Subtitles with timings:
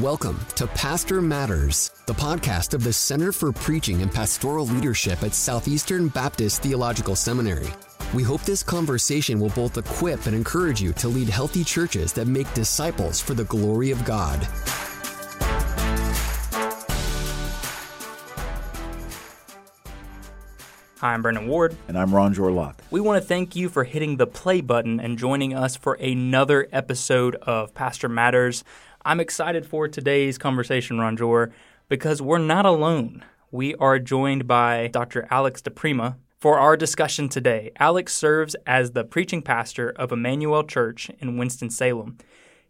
[0.00, 5.34] Welcome to Pastor Matters, the podcast of the Center for Preaching and Pastoral Leadership at
[5.34, 7.68] Southeastern Baptist Theological Seminary.
[8.14, 12.26] We hope this conversation will both equip and encourage you to lead healthy churches that
[12.26, 14.48] make disciples for the glory of God.
[21.02, 21.76] Hi, I'm Brendan Ward.
[21.88, 22.80] And I'm Ronjour Locke.
[22.92, 26.68] We want to thank you for hitting the play button and joining us for another
[26.70, 28.62] episode of Pastor Matters.
[29.04, 31.50] I'm excited for today's conversation, Ronjour,
[31.88, 33.24] because we're not alone.
[33.50, 35.26] We are joined by Dr.
[35.28, 37.72] Alex DiPrima for our discussion today.
[37.80, 42.16] Alex serves as the preaching pastor of Emmanuel Church in Winston-Salem.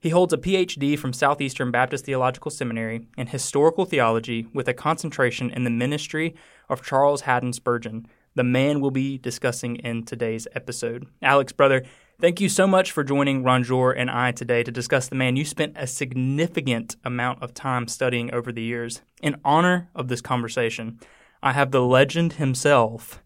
[0.00, 5.50] He holds a PhD from Southeastern Baptist Theological Seminary in historical theology with a concentration
[5.50, 6.34] in the ministry
[6.70, 11.06] of Charles Haddon Spurgeon, the man we'll be discussing in today's episode.
[11.20, 11.84] Alex, brother,
[12.20, 15.44] Thank you so much for joining Ronjour and I today to discuss the man you
[15.44, 19.02] spent a significant amount of time studying over the years.
[19.22, 21.00] In honor of this conversation,
[21.42, 23.22] I have the legend himself,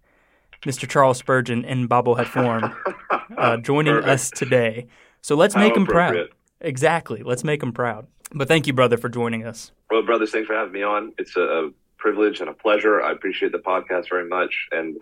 [0.63, 0.89] Mr.
[0.89, 2.75] Charles Spurgeon, in bobblehead form,
[3.37, 4.87] uh, joining us today.
[5.21, 6.29] So let's make him proud.
[6.63, 7.23] Exactly.
[7.23, 8.07] Let's make him proud.
[8.33, 9.73] But thank you, brother, for joining us.
[9.91, 11.13] Well, brothers, thanks for having me on.
[11.19, 13.03] It's a privilege and a pleasure.
[13.03, 14.69] I appreciate the podcast very much.
[14.73, 14.97] And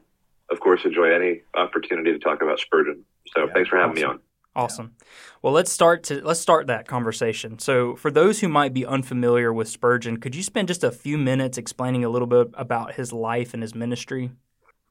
[0.50, 3.04] of course, enjoy any opportunity to talk about Spurgeon.
[3.36, 4.08] So yeah, thanks for having awesome.
[4.08, 4.20] me on.
[4.56, 4.94] Awesome.
[5.42, 7.58] Well, let's start to let's start that conversation.
[7.58, 11.18] So, for those who might be unfamiliar with Spurgeon, could you spend just a few
[11.18, 14.30] minutes explaining a little bit about his life and his ministry?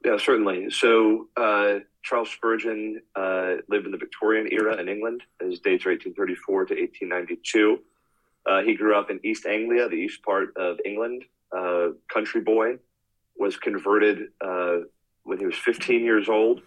[0.03, 0.69] Yeah, certainly.
[0.69, 5.23] So, uh, Charles Spurgeon uh, lived in the Victorian era in England.
[5.39, 7.79] His dates are 1834 to 1892.
[8.45, 11.23] Uh, he grew up in East Anglia, the east part of England.
[11.55, 12.79] Uh, country boy,
[13.37, 14.79] was converted uh,
[15.23, 16.61] when he was 15 years old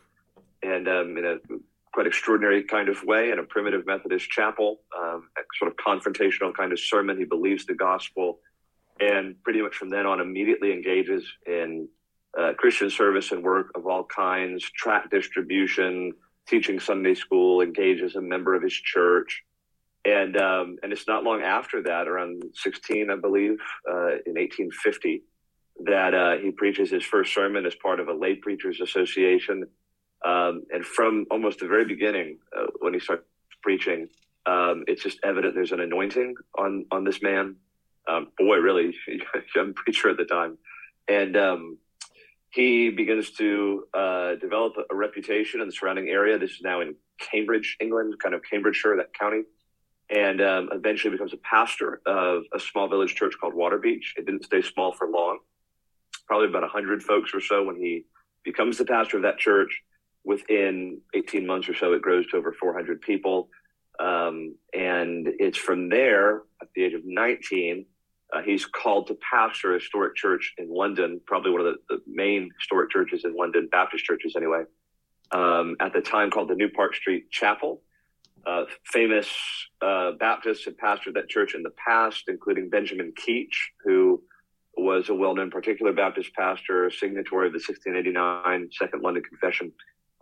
[0.63, 1.37] and um, in a
[1.97, 6.55] quite extraordinary kind of way in a primitive Methodist chapel, um, a sort of confrontational
[6.55, 7.17] kind of sermon.
[7.17, 8.41] He believes the gospel,
[9.01, 11.89] and pretty much from then on, immediately engages in
[12.39, 16.13] uh, Christian service and work of all kinds, tract distribution,
[16.47, 19.43] teaching Sunday school, engages a member of his church.
[20.05, 23.59] And, um, and it's not long after that, around 16, I believe,
[23.89, 25.23] uh, in 1850,
[25.87, 29.65] that uh, he preaches his first sermon as part of a lay preachers association
[30.25, 33.25] um, and from almost the very beginning, uh, when he starts
[33.63, 34.09] preaching,
[34.47, 37.57] um, it's just evident there's an anointing on on this man.
[38.09, 38.95] Um, boy, really
[39.57, 40.59] young preacher at the time,
[41.09, 41.79] and um,
[42.51, 46.39] he begins to uh, develop a, reputation in the surrounding area.
[46.39, 49.43] This is now in Cambridge, England, kind of Cambridgeshire, that county,
[50.09, 54.17] and um, eventually becomes a pastor of a small village church called Waterbeach.
[54.17, 55.41] It didn't stay small for long,
[56.29, 58.05] probably about hundred folks or so when he
[58.45, 59.83] becomes the pastor of that church
[60.27, 63.49] within 18 months or so, it grows to over 400 people.
[63.99, 67.87] Um, and it's from there, at the age of 19,
[68.35, 72.03] uh, he's called to pastor a historic church in London, probably one of the, the
[72.09, 74.65] main historic churches in London, Baptist churches anyway,
[75.31, 77.81] um, at the time called the New Park Street Chapel.
[78.45, 79.29] Uh, famous
[79.81, 83.55] uh, Baptists had pastored that church in the past, including Benjamin Keach,
[83.85, 84.23] who
[84.77, 89.73] was a well known particular Baptist pastor, signatory of the 1689 Second London Confession.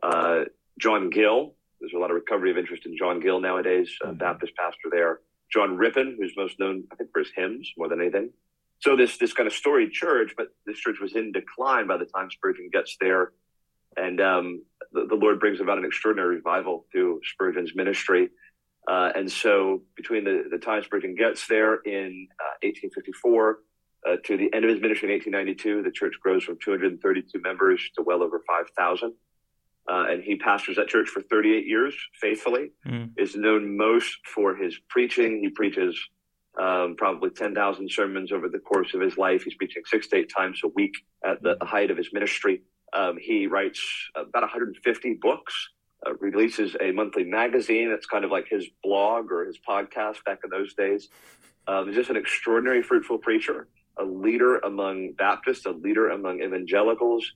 [0.05, 0.45] Uh,
[0.79, 4.19] John Gill, there's a lot of recovery of interest in John Gill nowadays, mm-hmm.
[4.19, 5.21] Baptist pastor there.
[5.51, 8.31] John Rippon, who's most known, I think, for his hymns more than anything.
[8.81, 12.05] So this this kind of storied church, but this church was in decline by the
[12.05, 13.33] time Spurgeon gets there,
[13.97, 18.31] and um, the, the, Lord brings about an extraordinary revival through Spurgeon's ministry.
[18.87, 22.29] Uh, and so between the, the time Spurgeon gets there in
[22.63, 23.51] 1854
[24.07, 27.41] uh, uh, to the end of his ministry in 1892, the church grows from 232
[27.41, 29.15] members to well over 5,000
[29.89, 32.73] uh, and he pastors that church for 38 years faithfully.
[32.87, 33.11] Mm.
[33.17, 35.41] Is known most for his preaching.
[35.43, 35.99] He preaches
[36.61, 39.43] um, probably 10,000 sermons over the course of his life.
[39.43, 41.67] He's preaching six to eight times a week at the mm.
[41.67, 42.63] height of his ministry.
[42.93, 43.81] Um, he writes
[44.15, 45.55] about 150 books.
[46.07, 47.91] Uh, releases a monthly magazine.
[47.91, 51.09] It's kind of like his blog or his podcast back in those days.
[51.67, 57.33] Um, he's just an extraordinary, fruitful preacher, a leader among Baptists, a leader among evangelicals,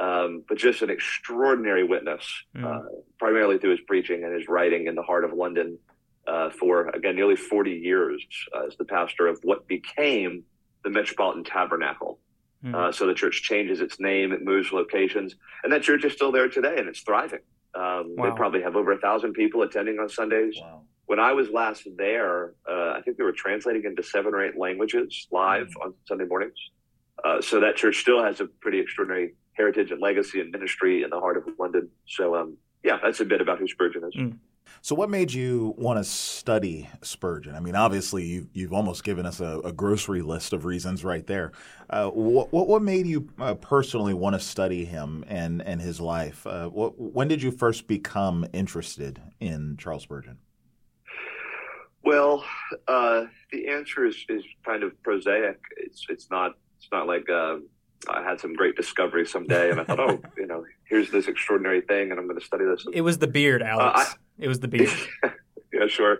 [0.00, 2.24] um, but just an extraordinary witness,
[2.56, 2.64] mm.
[2.64, 2.88] uh,
[3.18, 5.78] primarily through his preaching and his writing in the heart of London
[6.26, 8.24] uh, for, again, nearly 40 years
[8.56, 10.42] uh, as the pastor of what became
[10.84, 12.18] the Metropolitan Tabernacle.
[12.64, 12.94] Mm.
[12.94, 16.46] so the church changes its name, it moves locations, and that church is still there
[16.46, 17.40] today and it's thriving.
[17.74, 18.26] Um, wow.
[18.28, 20.56] They probably have over a thousand people attending on Sundays.
[20.60, 20.82] Wow.
[21.06, 24.58] When I was last there, uh, I think they were translating into seven or eight
[24.58, 25.84] languages live mm.
[25.84, 26.58] on Sunday mornings.
[27.24, 31.10] Uh, so that church still has a pretty extraordinary heritage and legacy and ministry in
[31.10, 31.88] the heart of London.
[32.06, 34.14] So, um, yeah, that's a bit about who Spurgeon is.
[34.14, 34.38] Mm.
[34.82, 37.54] So, what made you want to study Spurgeon?
[37.54, 41.26] I mean, obviously, you, you've almost given us a, a grocery list of reasons right
[41.26, 41.52] there.
[41.90, 46.46] Uh, what, what made you uh, personally want to study him and, and his life?
[46.46, 50.38] Uh, what, when did you first become interested in Charles Spurgeon?
[52.02, 52.44] Well,
[52.88, 55.60] uh, the answer is, is kind of prosaic.
[55.76, 57.56] It's it's not it's not like uh,
[58.08, 61.82] I had some great discovery someday and I thought, oh, you know, here's this extraordinary
[61.82, 62.84] thing and I'm going to study this.
[62.92, 64.00] It was the beard, Alex.
[64.00, 64.90] Uh, I, it was the beard.
[65.72, 66.18] yeah, sure.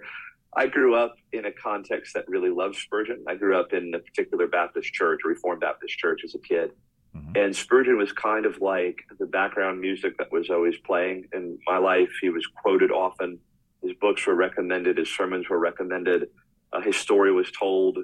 [0.55, 3.25] I grew up in a context that really loved Spurgeon.
[3.29, 6.73] I grew up in a particular Baptist church, Reformed Baptist church, as a kid.
[7.17, 7.33] Mm-hmm.
[7.37, 11.79] And Spurgeon was kind of like the background music that was always playing in my
[11.79, 12.11] life.
[12.21, 13.39] He was quoted often.
[13.83, 14.99] His books were recommended.
[14.99, 16.29] His sermons were recommended.
[16.73, 17.99] Uh, his story was told.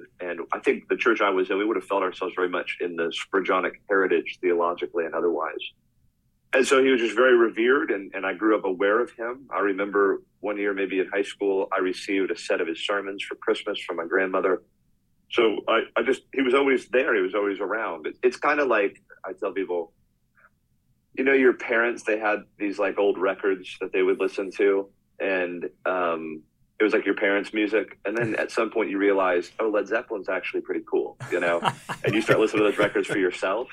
[0.57, 2.95] I think the church I was in, we would have felt ourselves very much in
[2.95, 5.61] the Spurgeonic heritage, theologically and otherwise.
[6.53, 9.47] And so he was just very revered and, and i grew up aware of him.
[9.53, 13.21] I remember one year maybe in high school i received a set of his sermons
[13.23, 14.63] for christmas from my grandmother.
[15.29, 17.13] So i, I just he was always there.
[17.13, 18.07] He was always around.
[18.07, 18.93] It, it's kind of like
[19.25, 19.93] i tell people
[21.15, 24.89] you know your parents they had these like old records that they would listen to
[25.19, 26.41] and um,
[26.79, 29.87] it was like your parents' music, and then at some point you realize, oh, Led
[29.87, 31.59] Zeppelin's actually pretty cool, you know,
[32.03, 33.67] and you start listening to those records for yourself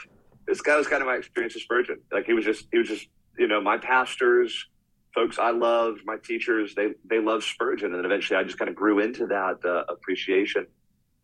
[0.47, 2.01] this guy was kind of my experience with Spurgeon.
[2.13, 3.09] Like he was just, he was just,
[3.39, 4.67] you know, my pastors,
[5.15, 8.69] folks I loved, my teachers, they they loved Spurgeon, and then eventually I just kind
[8.69, 10.67] of grew into that uh, appreciation.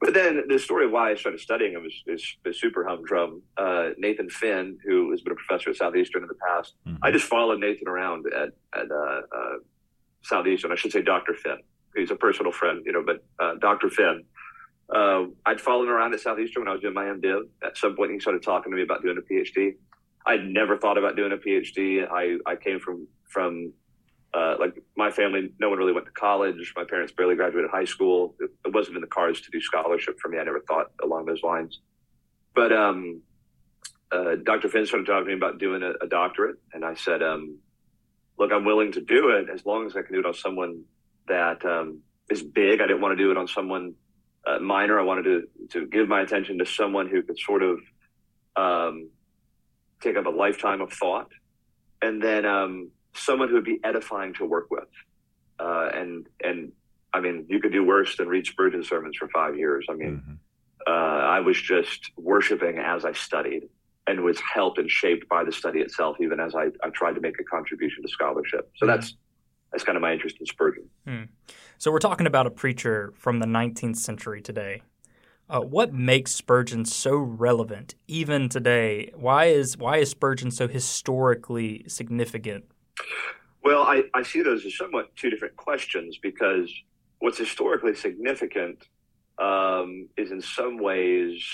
[0.00, 3.43] But then the story of why I started studying him is, is, is super humdrum.
[3.59, 6.97] Uh, Nathan Finn, who has been a professor at Southeastern in the past, mm-hmm.
[7.03, 9.56] I just followed Nathan around at at uh, uh
[10.22, 10.72] Southeastern.
[10.72, 11.34] I should say Dr.
[11.34, 11.58] Finn.
[11.96, 13.90] He's a personal friend, you know, but uh, Dr.
[13.90, 14.25] Finn
[14.94, 17.43] uh, I'd fallen around at Southeastern when I was doing my MDiv.
[17.64, 19.75] At some point, he started talking to me about doing a PhD.
[20.26, 22.06] I'd never thought about doing a PhD.
[22.11, 23.72] I, I came from from
[24.34, 25.52] uh, like my family.
[25.61, 26.73] No one really went to college.
[26.76, 28.34] My parents barely graduated high school.
[28.40, 30.38] It, it, wasn't in the cards to do scholarship for me.
[30.38, 31.81] I never thought along those lines.
[32.55, 33.23] But um,
[34.12, 34.69] uh, Dr.
[34.69, 37.58] Finn started talking to me about doing a, a doctorate, and I said, um,
[38.40, 40.82] "Look, I'm willing to do it as long as I can do it on someone
[41.28, 42.81] that um, is big.
[42.81, 43.94] I didn't want to do it on someone."
[44.46, 44.98] uh, minor.
[44.98, 47.81] I wanted to to give my attention to someone who could sort of
[48.56, 49.10] um,
[50.00, 51.28] take up a lifetime of thought,
[52.02, 54.88] and then um, someone who would be edifying to work with.
[55.58, 56.72] Uh, and and
[57.12, 59.87] I mean, you could do worse than read Spurgeon sermons for five years.
[59.90, 60.34] I mean, mm-hmm.
[60.87, 63.69] uh, I was just worshiping as I studied
[64.11, 67.21] and was helped and shaped by the study itself, even as I, I tried to
[67.21, 68.71] make a contribution to scholarship.
[68.77, 69.17] So that's
[69.71, 70.89] that's kind of my interest in Spurgeon.
[71.07, 71.29] Mm.
[71.79, 74.83] So we're talking about a preacher from the 19th century today.
[75.49, 79.12] Uh, what makes Spurgeon so relevant even today?
[79.15, 82.65] Why is why is Spurgeon so historically significant?
[83.62, 86.73] Well, I, I see those as somewhat two different questions because
[87.21, 88.89] what's historically significant
[89.39, 91.45] um, is in some ways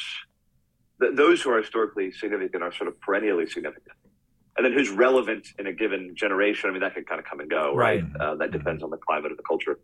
[1.00, 3.96] th- those who are historically significant are sort of perennially significant
[4.56, 6.70] and then who's relevant in a given generation.
[6.70, 8.02] I mean, that can kind of come and go, right?
[8.02, 8.20] right?
[8.20, 9.78] Uh, that depends on the climate of the culture.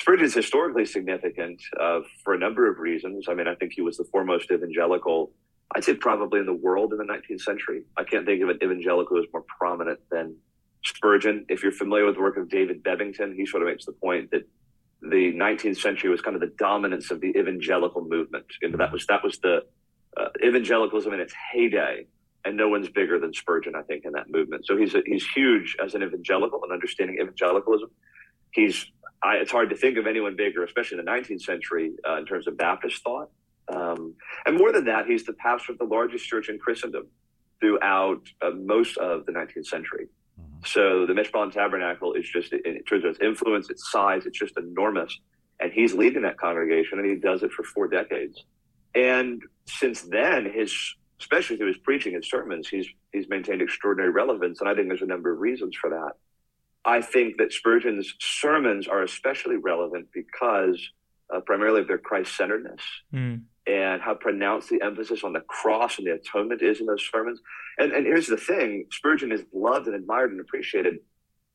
[0.00, 3.26] Spurgeon is historically significant uh, for a number of reasons.
[3.28, 5.32] I mean, I think he was the foremost evangelical,
[5.74, 7.82] I'd say probably in the world in the 19th century.
[7.96, 10.36] I can't think of an evangelical who was more prominent than
[10.84, 11.44] Spurgeon.
[11.48, 14.30] If you're familiar with the work of David Bebbington, he sort of makes the point
[14.30, 14.48] that
[15.02, 18.46] the 19th century was kind of the dominance of the evangelical movement.
[18.62, 19.64] And that was that was the
[20.18, 22.06] uh, evangelicalism in its heyday
[22.44, 24.66] and no one's bigger than Spurgeon, I think, in that movement.
[24.66, 27.90] So he's a, he's huge as an evangelical and understanding evangelicalism.
[28.52, 28.86] He's
[29.22, 32.26] I, it's hard to think of anyone bigger, especially in the 19th century, uh, in
[32.26, 33.30] terms of Baptist thought.
[33.68, 34.14] Um,
[34.46, 37.08] and more than that, he's the pastor of the largest church in Christendom
[37.60, 40.06] throughout uh, most of the 19th century.
[40.40, 40.64] Mm-hmm.
[40.64, 44.56] So the Metropolitan Tabernacle is just, in terms of its influence, its size, it's just
[44.56, 45.18] enormous.
[45.60, 48.44] And he's leading that congregation, and he does it for four decades.
[48.94, 50.74] And since then, his
[51.20, 55.02] especially through his preaching and sermons, he's he's maintained extraordinary relevance, and I think there's
[55.02, 56.12] a number of reasons for that.
[56.84, 60.80] I think that Spurgeon's sermons are especially relevant because
[61.34, 62.80] uh, primarily of their Christ centeredness
[63.12, 63.42] mm.
[63.66, 67.40] and how pronounced the emphasis on the cross and the atonement is in those sermons.
[67.78, 70.98] And, and here's the thing Spurgeon is loved and admired and appreciated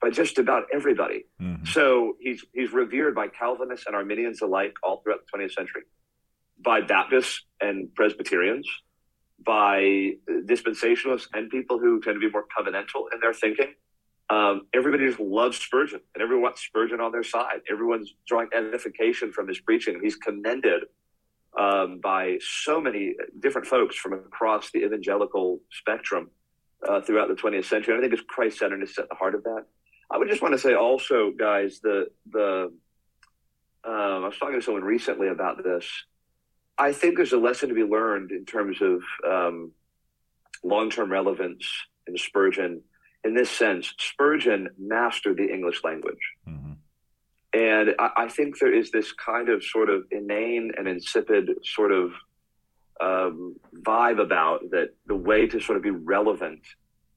[0.01, 1.25] by just about everybody.
[1.41, 1.65] Mm-hmm.
[1.65, 5.83] So he's, he's revered by Calvinists and Arminians alike all throughout the 20th century,
[6.63, 8.67] by Baptists and Presbyterians
[9.45, 13.73] by dispensationalists and people who tend to be more covenantal in their thinking.
[14.29, 17.59] Um, everybody just loves Spurgeon, and everyone wants Spurgeon on their side.
[17.69, 19.99] Everyone's drawing edification from his preaching.
[20.01, 20.83] He's commended
[21.59, 26.31] um, by so many different folks from across the evangelical spectrum
[26.87, 27.93] uh, throughout the 20th century.
[27.93, 29.65] And I think it's Christ centeredness at the heart of that.
[30.09, 32.71] I would just want to say also, guys, the the
[33.85, 35.85] um, I was talking to someone recently about this.
[36.77, 39.71] I think there's a lesson to be learned in terms of um,
[40.63, 41.65] long term relevance
[42.07, 42.81] in Spurgeon.
[43.23, 46.17] In this sense, Spurgeon mastered the English language.
[46.47, 46.73] Mm-hmm.
[47.53, 51.91] And I, I, think there is this kind of sort of inane and insipid sort
[51.91, 52.11] of
[52.99, 56.61] um, vibe about that the way to sort of be relevant,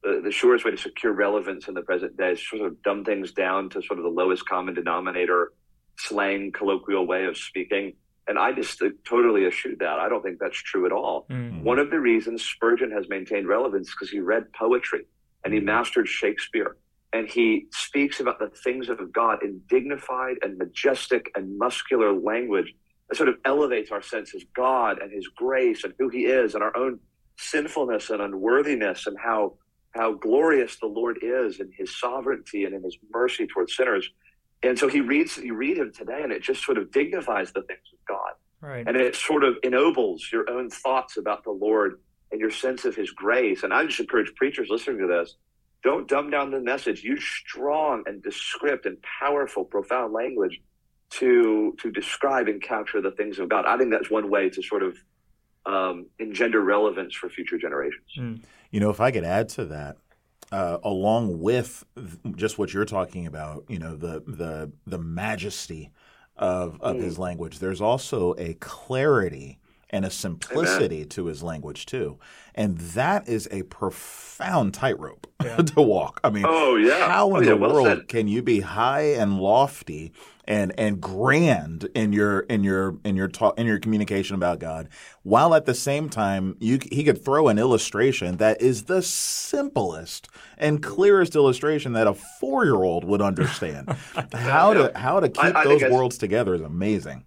[0.03, 3.03] the, the surest way to secure relevance in the present day is sort of dumb
[3.03, 5.53] things down to sort of the lowest common denominator,
[5.97, 7.93] slang, colloquial way of speaking
[8.27, 9.99] and I just totally eschew that.
[9.99, 11.25] I don't think that's true at all.
[11.29, 11.63] Mm-hmm.
[11.63, 15.05] One of the reasons Spurgeon has maintained relevance because he read poetry
[15.43, 16.77] and he mastered Shakespeare.
[17.13, 22.75] And he speaks about the things of God in dignified and majestic and muscular language
[23.07, 26.53] that sort of elevates our sense of God and his grace and who he is
[26.53, 26.99] and our own
[27.37, 29.53] sinfulness and unworthiness and how
[29.91, 34.07] how glorious the Lord is in his sovereignty and in his mercy towards sinners.
[34.63, 37.61] And so he reads, you read him today, and it just sort of dignifies the
[37.61, 38.33] things of God.
[38.59, 38.87] Right.
[38.87, 41.99] And it sort of ennobles your own thoughts about the Lord
[42.31, 43.63] and your sense of his grace.
[43.63, 45.35] And I just encourage preachers listening to this
[45.83, 47.03] don't dumb down the message.
[47.03, 50.59] Use strong and descript and powerful, profound language
[51.09, 53.65] to to describe and capture the things of God.
[53.65, 54.97] I think that's one way to sort of
[55.65, 58.07] um, engender relevance for future generations.
[58.17, 58.41] Mm.
[58.71, 59.97] You know, if I could add to that,
[60.51, 61.83] uh, along with
[62.35, 65.91] just what you're talking about, you know, the the the majesty
[66.35, 67.01] of of mm.
[67.01, 67.59] his language.
[67.59, 71.09] There's also a clarity and a simplicity Amen.
[71.09, 72.19] to his language too,
[72.55, 75.57] and that is a profound tightrope yeah.
[75.57, 76.19] to walk.
[76.23, 78.07] I mean, oh yeah, how in oh, yeah, the well world said.
[78.07, 80.13] can you be high and lofty
[80.47, 84.89] and and grand in your in your in your talk in your communication about God,
[85.23, 90.29] while at the same time you he could throw an illustration that is the simplest
[90.57, 93.89] and clearest illustration that a four year old would understand.
[94.33, 97.23] how to how to keep I, I those worlds together is amazing.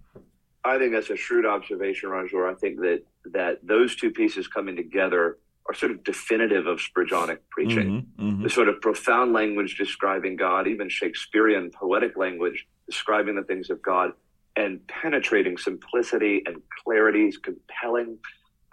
[0.63, 2.49] I think that's a shrewd observation, Ronjour.
[2.49, 5.37] I think that that those two pieces coming together
[5.67, 8.07] are sort of definitive of Spurgeonic preaching.
[8.17, 8.43] Mm-hmm, mm-hmm.
[8.43, 13.81] The sort of profound language describing God, even Shakespearean poetic language describing the things of
[13.81, 14.11] God,
[14.55, 18.17] and penetrating simplicity and clarity is compelling.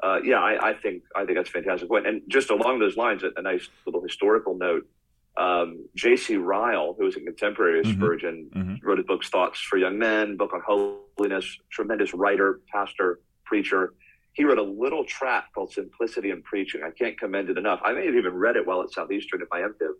[0.02, 2.06] Uh, yeah, I, I, think I think that's a fantastic point.
[2.06, 4.86] And just along those lines, a, a nice little historical note.
[5.36, 6.36] Um, J.C.
[6.36, 8.00] Ryle, who was a contemporary of mm-hmm.
[8.00, 8.86] Spurgeon, mm-hmm.
[8.86, 11.58] wrote his books "Thoughts for Young Men," book on holiness.
[11.70, 13.94] Tremendous writer, pastor, preacher
[14.38, 16.82] he wrote a little tract called Simplicity in Preaching.
[16.84, 17.80] I can't commend it enough.
[17.84, 19.94] I may have even read it while at Southeastern at my MDiv.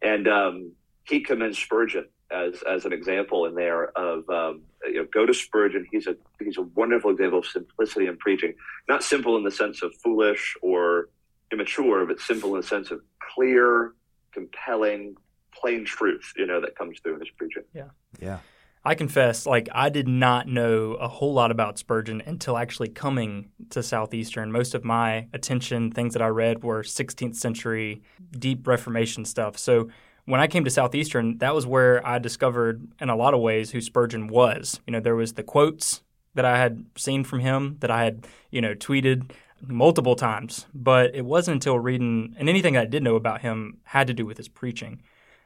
[0.00, 0.72] And um,
[1.06, 5.32] he commends Spurgeon as, as an example in there of um, you know, go to
[5.32, 5.86] Spurgeon.
[5.90, 8.54] He's a he's a wonderful example of simplicity in preaching.
[8.88, 11.08] Not simple in the sense of foolish or
[11.52, 13.00] immature, but simple in the sense of
[13.34, 13.94] clear,
[14.32, 15.16] compelling,
[15.54, 16.32] plain truth.
[16.36, 17.62] You know that comes through in his preaching.
[17.72, 18.38] Yeah, yeah.
[18.86, 23.48] I confess, like I did not know a whole lot about Spurgeon until actually coming
[23.70, 24.52] to Southeastern.
[24.52, 28.02] Most of my attention, things that I read, were 16th century
[28.38, 29.56] deep Reformation stuff.
[29.56, 29.88] So
[30.26, 33.70] when I came to Southeastern, that was where I discovered, in a lot of ways,
[33.70, 34.80] who Spurgeon was.
[34.86, 36.02] You know, there was the quotes
[36.34, 39.30] that I had seen from him that I had, you know, tweeted
[39.66, 44.06] multiple times, but it wasn't until reading, and anything I did know about him had
[44.08, 45.02] to do with his preaching.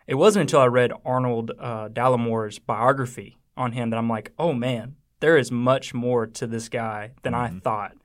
[0.06, 4.52] It wasn't until I read Arnold uh, Dallimore's biography on him that I'm like, oh
[4.52, 7.56] man, there is much more to this guy than mm-hmm.
[7.56, 7.96] I thought.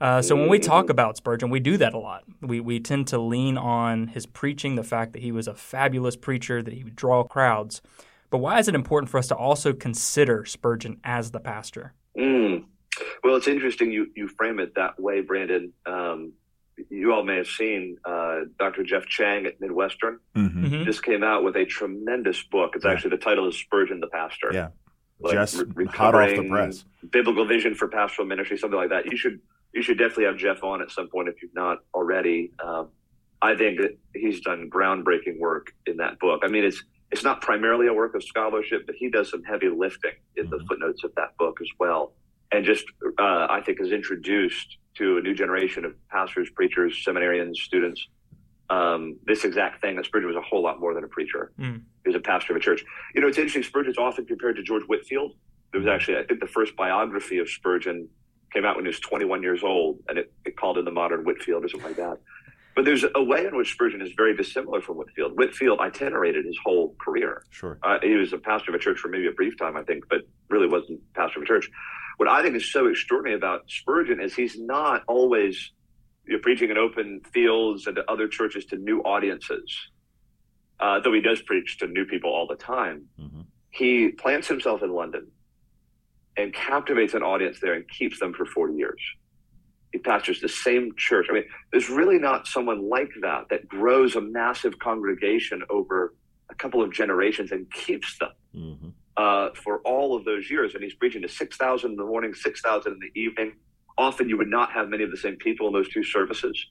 [0.00, 2.24] Uh, so when we talk about Spurgeon, we do that a lot.
[2.40, 6.16] We we tend to lean on his preaching, the fact that he was a fabulous
[6.16, 7.80] preacher, that he would draw crowds.
[8.30, 11.94] But why is it important for us to also consider Spurgeon as the pastor?
[12.18, 12.64] Mm.
[13.22, 15.72] Well, it's interesting you you frame it that way, Brandon.
[15.86, 16.32] Um,
[16.90, 18.82] you all may have seen uh, Dr.
[18.82, 20.64] Geoff Chang at Midwestern mm-hmm.
[20.64, 20.84] mm-hmm.
[20.84, 22.72] just came out with a tremendous book.
[22.74, 22.90] It's yeah.
[22.90, 24.50] actually the title is Spurgeon the Pastor.
[24.52, 24.68] Yeah,
[25.20, 26.84] like just re- hot off the press.
[27.10, 29.06] Biblical vision for pastoral ministry, something like that.
[29.06, 29.40] You should
[29.74, 32.52] you should definitely have Geoff on at some point if you've not already.
[32.64, 32.88] Um,
[33.42, 36.42] I think that he's done groundbreaking work in that book.
[36.44, 39.68] I mean, it's it's not primarily a work of scholarship, but he does some heavy
[39.68, 40.56] lifting in mm-hmm.
[40.56, 42.12] the footnotes of that book as well,
[42.52, 42.84] and just
[43.18, 48.06] uh, I think has introduced to a new generation of pastors, preachers, seminarians, students.
[48.70, 51.52] Um, this exact thing that Spurgeon was a whole lot more than a preacher.
[51.58, 51.82] Mm.
[52.02, 52.82] He was a pastor of a church.
[53.14, 53.62] You know, it's interesting.
[53.62, 55.32] Spurgeon's often compared to George Whitefield.
[55.72, 58.08] There was actually, I think, the first biography of Spurgeon
[58.54, 61.24] came out when he was 21 years old, and it, it called him the modern
[61.24, 62.18] Whitefield or something like that.
[62.76, 65.38] But there's a way in which Spurgeon is very dissimilar from Whitefield.
[65.38, 67.44] Whitefield itinerated his whole career.
[67.50, 67.78] Sure.
[67.82, 70.04] Uh, he was a pastor of a church for maybe a brief time, I think,
[70.08, 71.70] but really wasn't pastor of a church
[72.16, 75.72] what I think is so extraordinary about Spurgeon is he's not always
[76.26, 79.90] you know, preaching in open fields and to other churches to new audiences.
[80.80, 83.06] uh, though he does preach to new people all the time.
[83.18, 83.42] Mm-hmm.
[83.70, 85.28] He plants himself in London
[86.36, 89.00] and captivates an audience there and keeps them for 40 years.
[89.92, 91.26] He pastors the same church.
[91.30, 96.14] I mean, there's really not someone like that that grows a massive congregation over
[96.50, 98.88] a couple of generations and keeps them mm-hmm.
[99.16, 100.74] uh, for all of those years.
[100.74, 103.52] And he's preaching to 6,000 in the morning, 6,000 in the evening.
[103.96, 106.66] Often you would not have many of the same people in those two services.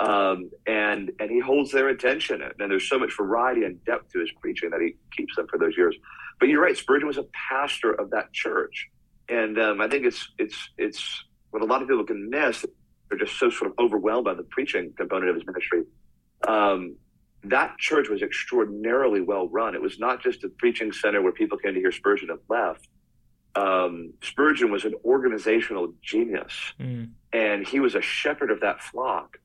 [0.00, 4.18] Um, and and he holds their attention, and there's so much variety and depth to
[4.18, 5.94] his preaching that he keeps them for those years.
[6.40, 8.90] But you're right, Spurgeon was a pastor of that church,
[9.28, 12.64] and um, I think it's it's it's what a lot of people can miss.
[13.08, 15.84] They're just so sort of overwhelmed by the preaching component of his ministry.
[16.46, 16.96] Um,
[17.44, 19.74] that church was extraordinarily well run.
[19.74, 22.88] It was not just a preaching center where people came to hear Spurgeon and left.
[23.54, 27.10] Um, Spurgeon was an organizational genius, mm.
[27.32, 29.38] and he was a shepherd of that flock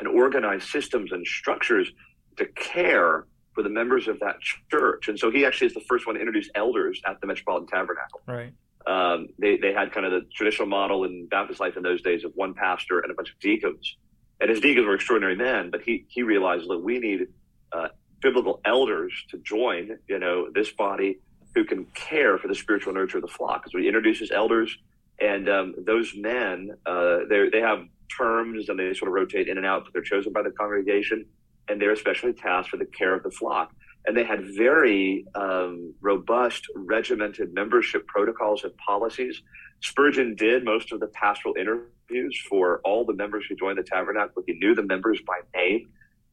[0.00, 1.90] and organized systems and structures
[2.38, 4.36] to care for the members of that
[4.70, 5.08] church.
[5.08, 8.20] And so he actually is the first one to introduce elders at the Metropolitan Tabernacle.
[8.26, 8.52] Right.
[8.86, 12.24] Um, they, they had kind of the traditional model in Baptist life in those days
[12.24, 13.96] of one pastor and a bunch of deacons.
[14.40, 17.26] And his deacons were extraordinary men, but he, he realized that we need
[17.72, 17.88] uh,
[18.20, 21.18] biblical elders to join, you know, this body
[21.54, 23.66] who can care for the spiritual nurture of the flock.
[23.70, 24.76] So he introduces elders,
[25.20, 29.66] and um, those men, uh, they have terms and they sort of rotate in and
[29.66, 31.24] out, but they're chosen by the congregation,
[31.68, 33.72] and they're especially tasked for the care of the flock
[34.06, 39.42] and they had very um, robust, regimented membership protocols and policies.
[39.82, 44.42] Spurgeon did most of the pastoral interviews for all the members who joined the tabernacle.
[44.46, 45.88] He knew the members by name,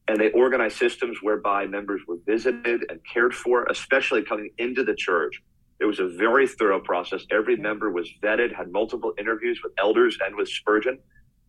[0.06, 4.94] and they organized systems whereby members were visited and cared for, especially coming into the
[4.94, 5.42] church.
[5.80, 7.26] It was a very thorough process.
[7.32, 10.98] Every member was vetted, had multiple interviews with elders and with Spurgeon.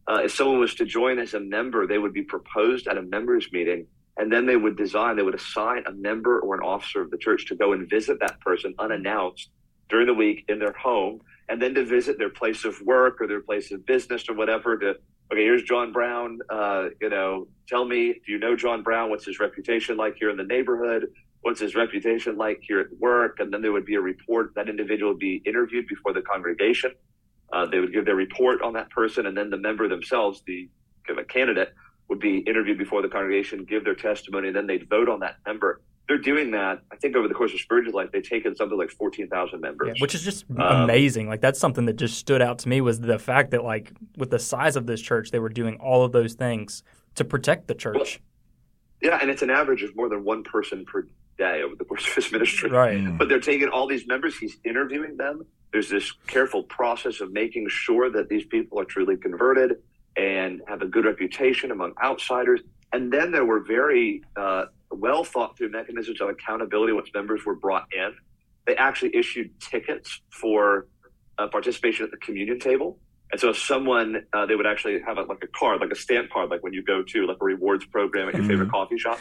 [0.08, 3.02] Uh, if someone was to join as a member, they would be proposed at a
[3.04, 3.86] members meeting
[4.18, 7.18] and then they would design, they would assign a member or an officer of the
[7.18, 9.50] church to go and visit that person unannounced
[9.90, 13.28] during the week in their home, and then to visit their place of work or
[13.28, 14.78] their place of business or whatever.
[14.78, 14.90] To
[15.32, 16.40] okay, here's John Brown.
[16.50, 19.10] Uh, you know, tell me, do you know John Brown?
[19.10, 21.08] What's his reputation like here in the neighborhood?
[21.42, 23.40] What's his reputation like here at work?
[23.40, 24.56] And then there would be a report.
[24.56, 26.94] That individual would be interviewed before the congregation.
[27.54, 30.68] Uh, they would give their report on that person, and then the member themselves, the
[31.06, 31.74] kind of candidate,
[32.08, 35.38] would be interviewed before the congregation, give their testimony, and then they'd vote on that
[35.46, 35.82] member.
[36.08, 36.82] They're doing that.
[36.92, 39.88] I think over the course of Spurgeon's life, they've taken something like fourteen thousand members,
[39.88, 41.28] yeah, which is just um, amazing.
[41.28, 44.30] Like that's something that just stood out to me was the fact that like with
[44.30, 46.84] the size of this church, they were doing all of those things
[47.16, 47.96] to protect the church.
[49.02, 51.86] Well, yeah, and it's an average of more than one person per day over the
[51.86, 52.70] course of his ministry.
[52.70, 52.98] Right.
[52.98, 53.18] Mm.
[53.18, 55.46] But they're taking all these members, he's interviewing them.
[55.72, 59.78] There's this careful process of making sure that these people are truly converted
[60.16, 62.62] and have a good reputation among outsiders.
[62.94, 67.56] And then there were very uh, well thought through mechanisms of accountability once members were
[67.56, 68.16] brought in.
[68.66, 70.88] They actually issued tickets for
[71.38, 73.00] uh, participation at the communion table.
[73.32, 75.96] And so, if someone uh, they would actually have a, like a card, like a
[75.96, 78.52] stamp card, like when you go to like a rewards program at your mm-hmm.
[78.52, 79.20] favorite coffee shop.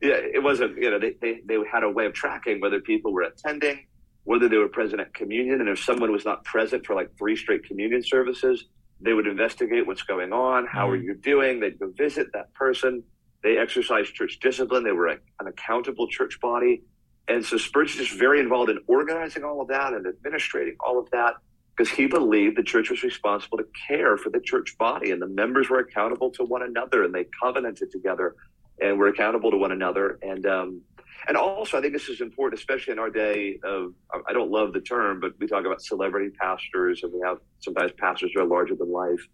[0.00, 0.76] Yeah, it wasn't.
[0.76, 3.86] You know, they, they they had a way of tracking whether people were attending,
[4.24, 7.34] whether they were present at communion, and if someone was not present for like three
[7.34, 8.66] straight communion services,
[9.00, 10.66] they would investigate what's going on.
[10.66, 11.08] How are mm-hmm.
[11.08, 11.60] you doing?
[11.60, 13.02] They'd go visit that person.
[13.42, 14.84] They exercised church discipline.
[14.84, 16.82] They were a, an accountable church body.
[17.28, 21.10] And so Spurgeon is very involved in organizing all of that and administrating all of
[21.10, 21.34] that
[21.76, 25.26] because he believed the church was responsible to care for the church body and the
[25.26, 28.34] members were accountable to one another and they covenanted together
[28.80, 30.18] and were accountable to one another.
[30.22, 30.80] And um,
[31.28, 33.94] and also, I think this is important, especially in our day of,
[34.28, 37.92] I don't love the term, but we talk about celebrity pastors and we have sometimes
[37.98, 39.26] pastors who are larger than life.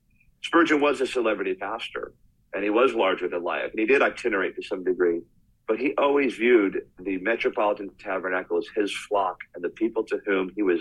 [0.43, 2.15] Spurgeon was a celebrity pastor
[2.55, 5.21] and he was larger than life and he did itinerate to some degree,
[5.69, 10.51] but he always viewed the Metropolitan Tabernacle as his flock and the people to whom
[10.57, 10.81] he was,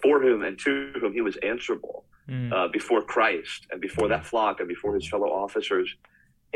[0.00, 2.52] for whom and to whom he was answerable mm.
[2.52, 5.92] uh, before Christ and before that flock and before his fellow officers.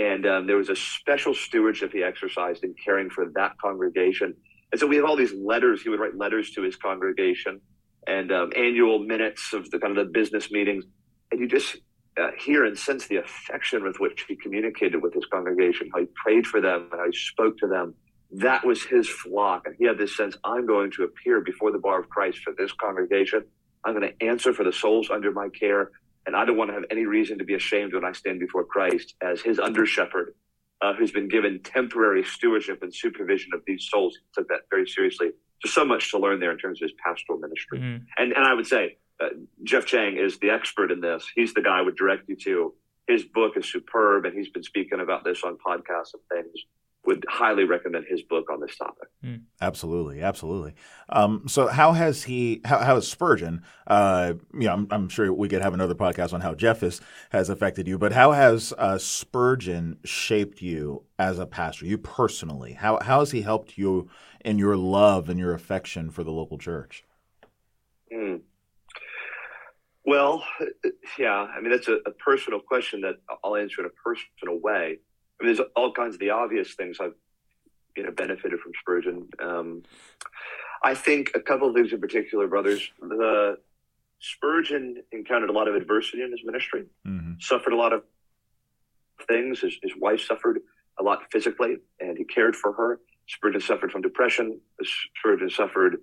[0.01, 4.35] And um, there was a special stewardship he exercised in caring for that congregation.
[4.73, 5.83] And so we have all these letters.
[5.83, 7.61] He would write letters to his congregation
[8.07, 10.85] and um, annual minutes of the kind of the business meetings.
[11.31, 11.77] And you just
[12.19, 16.07] uh, hear and sense the affection with which he communicated with his congregation, how he
[16.25, 17.95] prayed for them, how he spoke to them.
[18.33, 19.67] That was his flock.
[19.67, 22.55] And he had this sense I'm going to appear before the bar of Christ for
[22.57, 23.45] this congregation.
[23.85, 25.91] I'm going to answer for the souls under my care.
[26.27, 28.65] And I don't want to have any reason to be ashamed when I stand before
[28.65, 30.35] Christ as his under shepherd,
[30.83, 34.17] uh, who's been given temporary stewardship and supervision of these souls.
[34.17, 35.31] He took that very seriously.
[35.63, 37.79] There's so much to learn there in terms of his pastoral ministry.
[37.79, 38.05] Mm-hmm.
[38.19, 39.29] And, and I would say uh,
[39.65, 41.27] Geoff Chang is the expert in this.
[41.35, 42.75] He's the guy I would direct you to.
[43.09, 46.65] His book is superb, and he's been speaking about this on podcasts and things.
[47.07, 49.09] Would highly recommend his book on this topic.
[49.25, 49.43] Mm.
[49.61, 50.75] Absolutely, absolutely.
[51.09, 52.61] Um, so, how has he?
[52.65, 53.63] How, how has Spurgeon?
[53.87, 57.01] Uh, you know, I'm, I'm, sure we could have another podcast on how Geoff is,
[57.31, 61.87] has affected you, but how has uh, Spurgeon shaped you as a pastor?
[61.87, 64.11] You personally, how how has he helped you
[64.45, 67.05] in your love and your affection for the local church?
[68.13, 68.43] Mm.
[70.05, 70.45] Well,
[71.19, 74.99] yeah, I mean that's a, a personal question that I'll answer in a personal way.
[75.41, 77.15] I mean, there's all kinds of the obvious things I've
[77.97, 79.29] you know benefited from Spurgeon.
[79.41, 79.83] Um,
[80.83, 82.91] I think a couple of things in particular, brothers.
[83.01, 83.59] The
[84.21, 87.33] Spurgeon encountered a lot of adversity in his ministry, mm-hmm.
[87.41, 88.03] suffered a lot of
[89.29, 89.61] things.
[89.61, 90.61] His, his wife suffered
[90.99, 93.01] a lot physically, and he cared for her.
[93.29, 94.61] Spurgeon suffered from depression.
[95.17, 95.99] Spurgeon suffered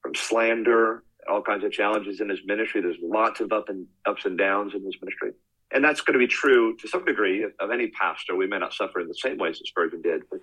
[0.00, 2.80] from slander, all kinds of challenges in his ministry.
[2.80, 5.32] There's lots of up and ups and downs in his ministry.
[5.72, 8.36] And that's going to be true to some degree of, any pastor.
[8.36, 10.40] We may not suffer in the same ways that Spurgeon did, but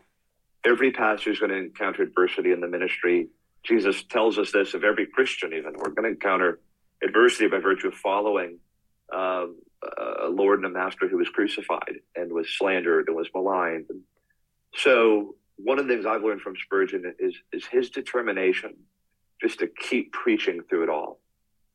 [0.66, 3.28] every pastor is going to encounter adversity in the ministry.
[3.64, 5.74] Jesus tells us this of every Christian, even.
[5.74, 6.60] We're going to encounter
[7.04, 8.58] adversity by virtue of following
[9.14, 9.58] um,
[10.24, 13.86] a Lord and a Master who was crucified and was slandered and was maligned.
[13.90, 14.02] And
[14.76, 18.76] so, one of the things I've learned from Spurgeon is, is his determination
[19.42, 21.20] just to keep preaching through it all.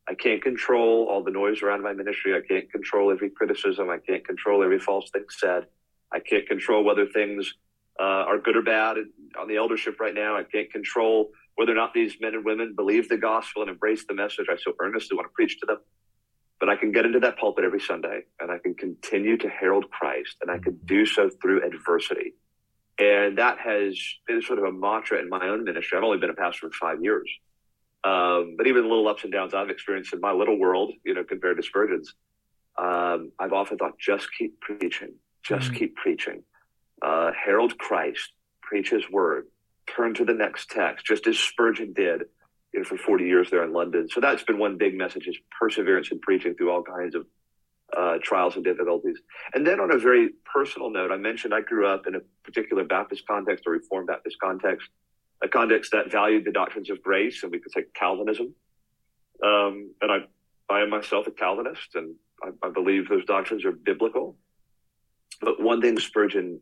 [0.09, 2.35] I can't control all the noise around my ministry.
[2.37, 3.89] I can't control every criticism.
[3.89, 5.67] I can't control every false thing said.
[6.13, 7.55] I can't control whether things
[7.99, 8.99] uh, are good or bad
[9.39, 10.37] on the eldership right now.
[10.37, 14.05] I can't control whether or not these men and women believe the gospel and embrace
[14.07, 15.79] the message I so earnestly want to preach to them.
[16.61, 19.91] But I can get into that pulpit every Sunday and I can continue to herald
[19.91, 22.35] Christ and I can do so through adversity.
[22.99, 25.99] And that has been sort of a mantra in my own ministry.
[25.99, 27.29] I've only been a pastor for five years.
[28.05, 31.15] Um, but even the little ups and downs I've experienced in my little world, you
[31.15, 32.15] know, compared to Spurgeon's,
[32.77, 35.77] um, I've often thought, just keep preaching, just mm-hmm.
[35.77, 36.43] keep preaching.
[37.01, 39.47] Uh, herald Christ, preach His word,
[39.87, 42.25] turn to the next text, just as Spurgeon did,
[42.73, 44.09] you know, for 40 years there in London.
[44.09, 47.27] So that's been one big message: is perseverance in preaching through all kinds of
[47.97, 49.17] uh, trials and difficulties.
[49.55, 52.85] And then on a very personal note, I mentioned I grew up in a particular
[52.85, 54.91] Baptist context, a Reformed Baptist context
[55.45, 58.55] a context that valued the doctrines of grace, and we could say Calvinism.
[59.45, 60.19] Um, and I,
[60.75, 64.37] I am myself a Calvinist, and I, I, believe those doctrines are biblical.
[65.41, 66.61] But one thing Spurgeon,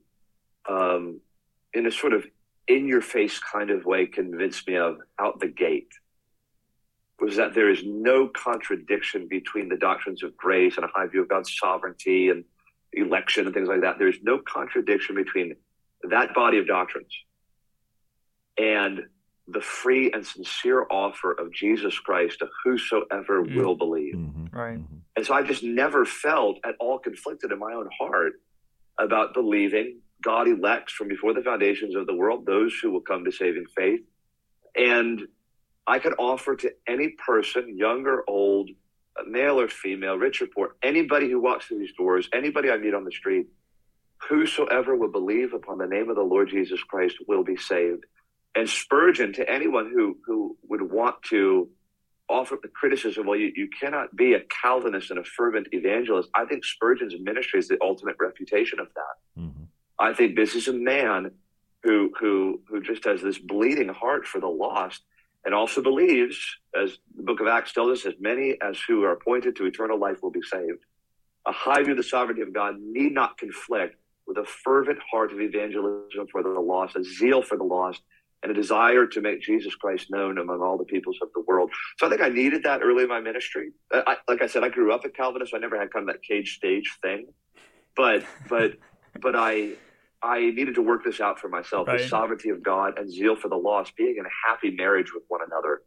[0.69, 1.21] um,
[1.73, 2.27] in a sort of
[2.67, 5.93] in your face kind of way, convinced me of out the gate
[7.21, 11.23] was that there is no contradiction between the doctrines of grace and a high view
[11.23, 12.45] of God's sovereignty and
[12.95, 13.99] election and things like that.
[13.99, 15.55] There's no contradiction between
[16.11, 17.13] that body of doctrines
[18.59, 19.03] and
[19.49, 23.57] the free and sincere offer of Jesus Christ to whosoever mm.
[23.57, 24.15] will believe.
[24.15, 24.57] Mm-hmm.
[24.57, 24.79] Right.
[24.79, 24.97] Mm-hmm.
[25.17, 28.35] And so I just never felt at all conflicted in my own heart
[28.99, 33.25] about believing God elects from before the foundations of the world those who will come
[33.25, 34.01] to saving faith.
[34.77, 35.23] And
[35.87, 38.71] I could offer to any person, young or old,
[39.27, 42.95] male or female, rich or poor, anybody who walks through these doors, anybody I meet
[42.95, 43.49] on the street,
[44.29, 48.05] whosoever will believe upon the name of the Lord Jesus Christ will be saved
[48.55, 51.69] and Spurgeon to anyone who who would want to
[52.29, 56.31] offer the criticism, well, you, you cannot be a Calvinist and a fervent evangelist.
[56.35, 59.41] I think Spurgeon's ministry is the ultimate refutation of that.
[59.41, 59.65] Mm-hmm.
[59.99, 61.33] I think this is a man
[61.83, 65.03] who who who just has this bleeding heart for the lost
[65.45, 66.39] and also believes,
[66.81, 69.99] as the book of Acts tells us, as many as who are appointed to eternal
[69.99, 70.85] life will be saved.
[71.47, 75.33] A high view of the sovereignty of God need not conflict with a fervent heart
[75.33, 78.01] of evangelism for the lost, a zeal for the lost,
[78.43, 81.71] and a desire to make Jesus Christ known among all the peoples of the world.
[81.99, 83.71] So I think I needed that early in my ministry.
[83.93, 85.53] Uh, I, like I said, I grew up a Calvinist.
[85.53, 87.27] So I never had kind of that cage stage thing,
[87.97, 88.73] but but
[89.21, 89.75] but I
[90.23, 92.01] I needed to work this out for myself: right.
[92.01, 95.25] the sovereignty of God and zeal for the lost, being in a happy marriage with
[95.29, 95.83] one another.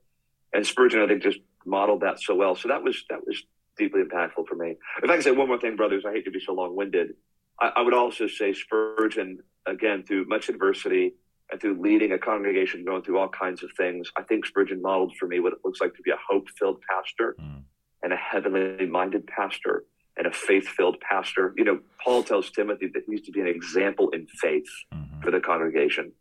[0.54, 2.56] And Spurgeon, I think, just modeled that so well.
[2.56, 3.44] So that was that was
[3.78, 4.76] deeply impactful for me.
[5.04, 7.16] If I can say one more thing, brothers, I hate to be so long winded.
[7.60, 11.16] I, I would also say Spurgeon, again, through much adversity
[11.52, 15.16] and through leading a congregation going through all kinds of things, I think Spurgeon modeled
[15.18, 17.62] for me what it looks like to be a hope filled pastor mm.
[18.04, 19.84] and a heavenly minded pastor
[20.18, 21.54] and a faith filled pastor.
[21.58, 25.22] You know, Paul tells Timothy that he needs to be an example in faith mm-hmm.
[25.22, 26.12] for the congregation.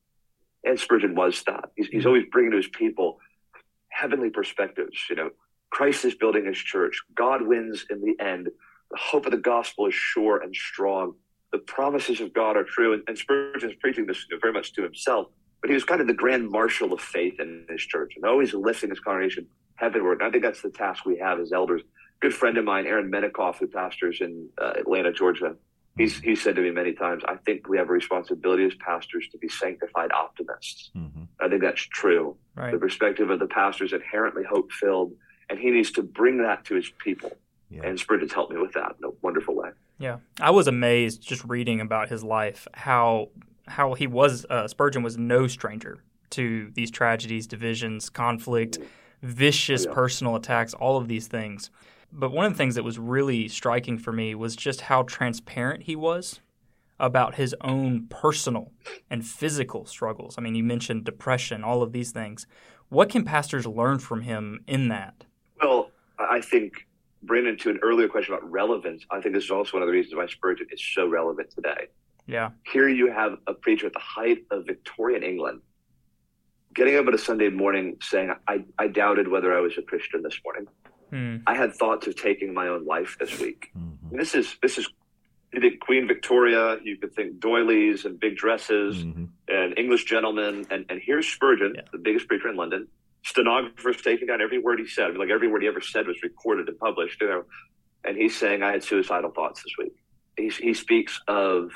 [0.64, 1.70] And Spurgeon was that.
[1.76, 3.18] He's, he's always bringing to his people
[3.88, 4.98] heavenly perspectives.
[5.08, 5.30] You know,
[5.70, 8.48] Christ is building his church, God wins in the end.
[8.90, 11.14] The hope of the gospel is sure and strong
[11.54, 12.94] the promises of God are true.
[12.94, 15.28] And, and Spurgeon's preaching this very much to himself,
[15.60, 18.52] but he was kind of the grand marshal of faith in his church and always
[18.52, 20.20] lifting his congregation heavenward.
[20.20, 21.82] And I think that's the task we have as elders.
[22.18, 25.54] Good friend of mine, Aaron Menikoff, who pastors in uh, Atlanta, Georgia,
[25.96, 29.28] He's he said to me many times, I think we have a responsibility as pastors
[29.30, 30.90] to be sanctified optimists.
[30.96, 31.22] Mm-hmm.
[31.40, 32.36] I think that's true.
[32.56, 32.72] Right.
[32.72, 35.12] The perspective of the pastor is inherently hope filled,
[35.48, 37.30] and he needs to bring that to his people.
[37.70, 37.82] Yeah.
[37.84, 39.70] And Spurgeon's helped me with that in a wonderful way.
[39.98, 43.28] Yeah, I was amazed just reading about his life how
[43.66, 45.98] how he was uh, Spurgeon was no stranger
[46.30, 48.78] to these tragedies, divisions, conflict,
[49.22, 49.92] vicious yeah.
[49.92, 51.70] personal attacks, all of these things.
[52.12, 55.84] But one of the things that was really striking for me was just how transparent
[55.84, 56.40] he was
[57.00, 58.70] about his own personal
[59.10, 60.36] and physical struggles.
[60.38, 62.46] I mean, you mentioned depression, all of these things.
[62.88, 65.24] What can pastors learn from him in that?
[65.60, 66.86] Well, I think,
[67.26, 69.92] Brandon, to an earlier question about relevance, I think this is also one of the
[69.92, 71.88] reasons why Spurgeon is so relevant today.
[72.26, 72.50] Yeah.
[72.72, 75.60] Here you have a preacher at the height of Victorian England
[76.74, 80.22] getting up on a Sunday morning saying, I, I doubted whether I was a Christian
[80.22, 80.66] this morning.
[81.10, 81.36] Hmm.
[81.46, 83.70] I had thoughts of taking my own life this week.
[83.78, 84.16] Mm-hmm.
[84.16, 84.88] This is this is
[85.52, 89.24] you think Queen Victoria, you could think doilies and big dresses Mm-hmm.
[89.48, 91.82] and English gentlemen, and, and here's Spurgeon, Yeah.
[91.92, 92.88] the biggest preacher in London.
[93.24, 95.06] Stenographers taking down every word he said.
[95.06, 97.44] I mean, like every word he ever said was recorded and published, you know.
[98.04, 99.94] And he's saying, I had suicidal thoughts this week.
[100.36, 101.70] He, he speaks of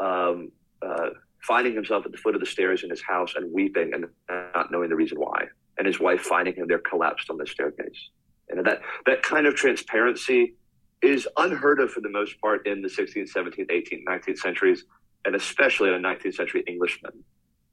[0.00, 1.10] um, uh,
[1.42, 4.06] finding himself at the foot of the stairs in his house and weeping and
[4.54, 5.44] not knowing the reason why.
[5.76, 8.08] And his wife finding him there collapsed on the staircase.
[8.48, 10.54] And that, that kind of transparency
[11.02, 14.84] is unheard of for the most part in the 16th, 17th, 18th, 19th centuries,
[15.26, 17.12] and especially in a 19th century Englishman.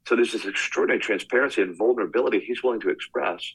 [0.06, 3.54] So there's this extraordinary transparency and vulnerability he's willing to express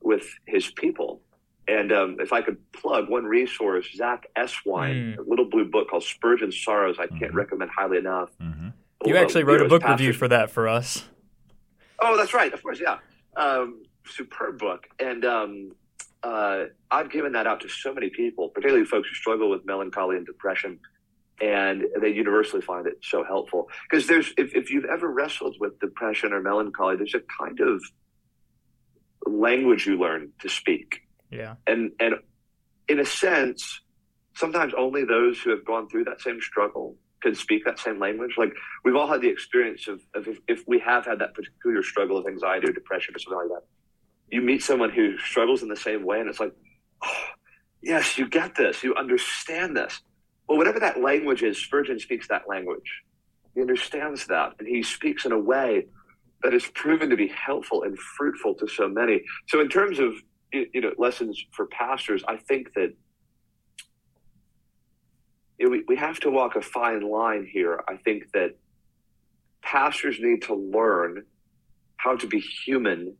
[0.00, 1.20] with his people.
[1.66, 5.18] And um, if I could plug one resource, Zach Eswine, Mm.
[5.18, 7.34] a little blue book called Spurgeon's Sorrows, I can't Mhm.
[7.34, 8.30] recommend highly enough.
[8.38, 8.68] Mm-hmm.
[9.06, 11.08] You Well, actually wrote a book as review for that for us.
[11.98, 12.52] Oh, that's right.
[12.54, 12.98] Of course, yeah.
[13.36, 14.86] Um, superb book.
[15.00, 15.72] And um,
[16.22, 20.16] uh, I've given that out to so many people, particularly folks who struggle with melancholy
[20.16, 20.78] and depression.
[21.40, 23.68] And they universally find it so helpful.
[23.88, 27.82] Because there's, if, if you've ever wrestled with depression or melancholy, there's a kind of
[29.26, 31.02] language you learn to speak.
[31.30, 31.54] Yeah.
[31.66, 32.14] And, and
[32.88, 33.80] in a sense,
[34.34, 38.34] sometimes only those who have gone through that same struggle can speak that same language.
[38.38, 38.52] Like
[38.84, 42.16] we've all had the experience of, of if, if we have had that particular struggle
[42.16, 43.66] of anxiety or depression or something like that,
[44.30, 46.52] you meet someone who struggles in the same way, and it's like,
[47.02, 47.24] oh,
[47.82, 50.00] yes, you get this, you understand this.
[50.48, 53.02] Well, whatever that language is, Spurgeon speaks that language.
[53.54, 55.86] He understands that, and he speaks in a way
[56.42, 59.22] that has proven to be helpful and fruitful to so many.
[59.48, 60.14] So, in terms of
[60.52, 62.94] you you know lessons for pastors, I think that
[65.58, 67.82] you know, we, we have to walk a fine line here.
[67.88, 68.56] I think that
[69.60, 71.24] pastors need to learn
[71.96, 73.16] how to be human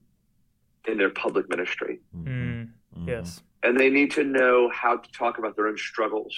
[0.87, 2.01] in their public ministry.
[2.17, 2.71] Mm.
[3.07, 3.43] Yes.
[3.63, 6.35] And they need to know how to talk about their own struggles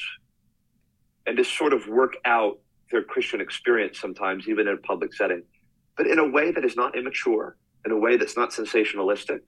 [1.26, 2.58] and to sort of work out
[2.90, 5.42] their Christian experience sometimes, even in a public setting,
[5.96, 9.40] but in a way that is not immature, in a way that's not sensationalistic,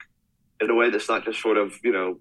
[0.61, 2.19] in a way that's not just sort of, you know,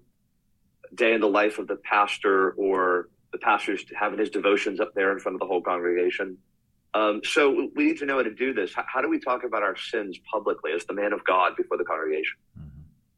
[0.94, 5.12] day in the life of the pastor or the pastor's having his devotions up there
[5.12, 6.36] in front of the whole congregation.
[6.94, 8.74] Um, so we need to know how to do this.
[8.74, 11.78] How, how do we talk about our sins publicly as the man of God before
[11.78, 12.36] the congregation?
[12.58, 12.68] Mm-hmm.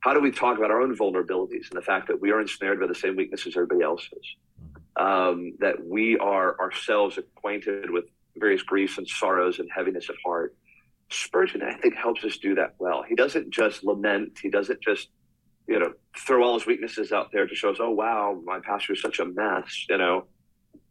[0.00, 2.78] How do we talk about our own vulnerabilities and the fact that we are ensnared
[2.78, 4.36] by the same weaknesses everybody else is?
[4.96, 8.04] Um, that we are ourselves acquainted with
[8.36, 10.54] various griefs and sorrows and heaviness of heart.
[11.10, 13.02] Spurgeon, I think, helps us do that well.
[13.02, 14.38] He doesn't just lament.
[14.40, 15.08] He doesn't just,
[15.66, 18.92] you know, throw all his weaknesses out there to show us, oh, wow, my pastor
[18.92, 20.26] is such a mess, you know.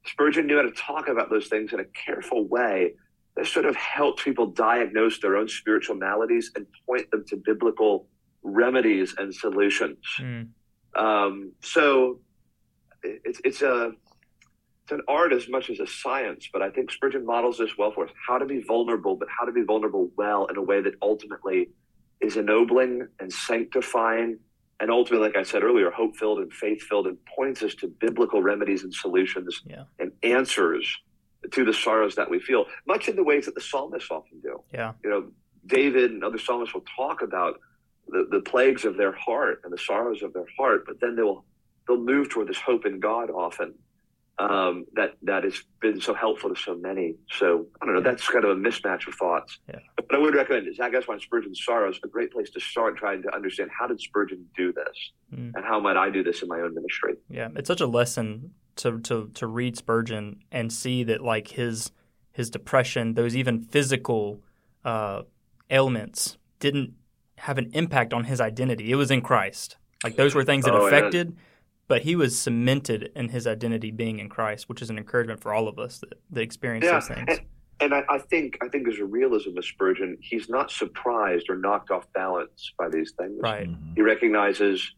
[0.06, 2.94] Spurgeon knew how to talk about those things in a careful way
[3.36, 8.08] that sort of helped people diagnose their own spiritual maladies and point them to biblical
[8.44, 9.98] remedies and solutions.
[10.20, 10.50] Mm.
[10.96, 12.20] Um, so
[13.04, 13.92] it's it's a
[14.84, 17.92] it's an art as much as a science, but I think Spurgeon models this well
[17.92, 20.82] for us: how to be vulnerable, but how to be vulnerable well in a way
[20.82, 21.70] that ultimately
[22.22, 24.40] is ennobling and sanctifying,
[24.80, 27.88] and ultimately, like I said earlier, hope filled and faith filled, and points us to
[27.88, 29.84] biblical remedies and solutions Yeah.
[30.00, 30.86] and answers
[31.52, 34.64] to the sorrows that we feel, much in the ways that the psalmists often do
[34.74, 34.94] Yeah.
[35.04, 35.32] you know,
[35.66, 37.60] David and other psalmists will talk about
[38.08, 41.44] the, the plagues of their heart and the sorrows of their heart, but then they'll
[41.88, 43.74] they'll move toward this hope in God often.
[44.40, 47.14] Um, that that has been so helpful to so many.
[47.30, 48.02] So I don't know.
[48.02, 48.10] Yeah.
[48.10, 49.60] That's kind of a mismatch of thoughts.
[49.70, 49.78] Yeah.
[49.96, 53.34] But I would recommend Zach Eswine Spurgeon's Sorrows a great place to start trying to
[53.36, 55.52] understand how did Spurgeon do this, Mm.
[55.56, 57.14] and how might I do this in my own ministry.
[57.30, 61.92] Yeah, it's such a lesson to to to read Spurgeon and see that like his
[62.32, 64.42] his depression, those even physical
[64.84, 65.22] uh,
[65.70, 66.94] ailments, didn't
[67.38, 68.92] have an impact on his identity.
[68.92, 69.78] It was in Christ.
[70.04, 71.38] Like those were things that Oh, affected,
[71.94, 75.54] but he was cemented in his identity being in Christ, which is an encouragement for
[75.54, 77.26] all of us that, that experience Yeah, those things.
[77.28, 77.42] and,
[77.82, 80.18] and I, I think I think there's a realism of Spurgeon.
[80.20, 83.40] He's not surprised or knocked off balance by these things.
[83.40, 83.70] Right.
[83.70, 83.96] Mhm.
[83.96, 84.92] He recognizes,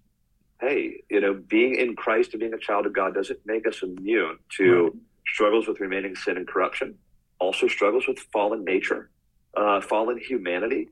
[0.62, 3.84] hey, you know, being in Christ and being a child of God doesn't make us
[3.84, 6.96] immune to struggles with remaining sin and corruption.
[7.40, 9.10] Also struggles with fallen nature,
[9.58, 10.88] uh, fallen humanity.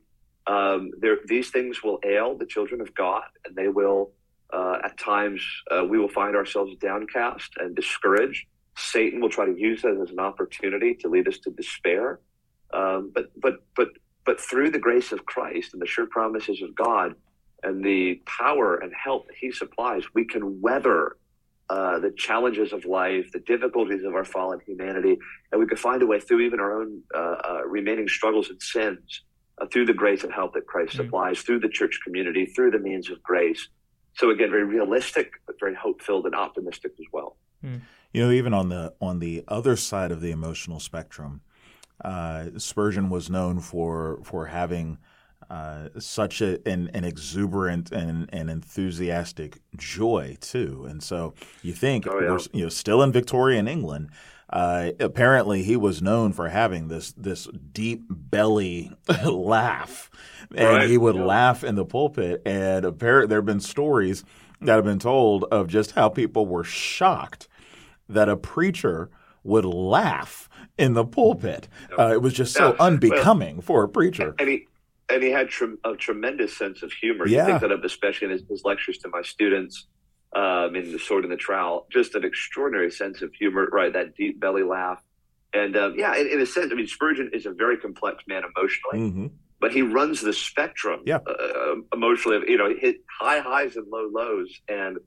[0.47, 4.11] Um, there, these things will ail the children of God, and they will.
[4.53, 8.45] Uh, at times, uh, we will find ourselves downcast and discouraged.
[8.77, 12.19] Satan will try to use that as an opportunity to lead us to despair.
[12.73, 13.89] Um, but but but
[14.25, 17.15] but through the grace of Christ and the sure promises of God
[17.63, 21.17] and the power and help that He supplies, we can weather
[21.69, 25.17] uh, the challenges of life, the difficulties of our fallen humanity,
[25.51, 28.61] and we can find a way through even our own uh, uh, remaining struggles and
[28.61, 29.21] sins,
[29.59, 30.97] uh, through the grace and help that Christ Mm.
[31.05, 33.69] supplies, through the church community, through the means of grace.
[34.15, 37.35] So again, very realistic, but very hope-filled and optimistic as well.
[37.63, 41.41] You know, even on the on the other side of the emotional spectrum,
[42.03, 44.97] uh, Spurgeon was known for for having
[45.49, 50.85] uh, such a, an, an exuberant and, and enthusiastic joy too.
[50.89, 52.31] And so you think Oh, yeah.
[52.31, 54.09] we're you know still in Victorian England.
[54.49, 58.91] Uh, apparently, he was known for having this this deep belly
[59.25, 60.09] laugh,
[60.55, 61.23] and Right, he would yeah.
[61.23, 62.41] laugh in the pulpit.
[62.45, 64.23] And apparently, there have been stories
[64.61, 67.47] that have been told of just how people were shocked
[68.09, 69.09] that a preacher
[69.43, 71.67] would laugh in the pulpit.
[71.97, 74.35] Uh, it was just so Yeah, well- unbecoming for a preacher.
[74.39, 74.67] and he
[75.09, 77.27] and he had trem- a tremendous sense of humor.
[77.27, 77.53] Yeah.
[77.55, 79.87] You that up, especially in his, his lectures to my students
[80.35, 81.87] um, in the Sword and the Trowel.
[81.91, 83.91] Just an extraordinary sense of humor, right?
[83.93, 85.01] That deep belly laugh,
[85.53, 88.43] and um, yeah, in, in a sense, I mean, Spurgeon is a very complex man
[88.55, 89.27] emotionally, hmm
[89.61, 91.19] but he runs the spectrum, Yeah.
[91.25, 92.39] uh, emotionally.
[92.49, 94.97] You know, hit high highs and low lows, and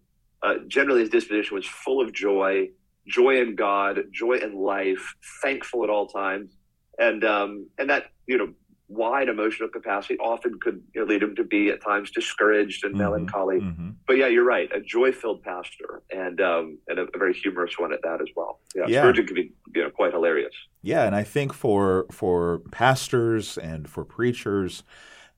[0.42, 2.70] uh, generally his disposition was full of joy,
[3.06, 6.56] joy in God, joy in life, thankful at all times,
[6.98, 8.48] and um, and that you know
[8.88, 12.94] wide emotional capacity often could you know, lead him to be at times discouraged and
[12.94, 12.98] Mhm.
[12.98, 13.58] melancholy.
[13.58, 17.34] hmm But yeah, you're right, a joy filled pastor, and um, and a, a very
[17.34, 18.60] humorous one at that as well.
[18.74, 19.00] Yeah, Yeah.
[19.02, 20.54] Spurgeon can be you know quite hilarious.
[20.82, 24.84] Yeah, and I think for for pastors and for preachers,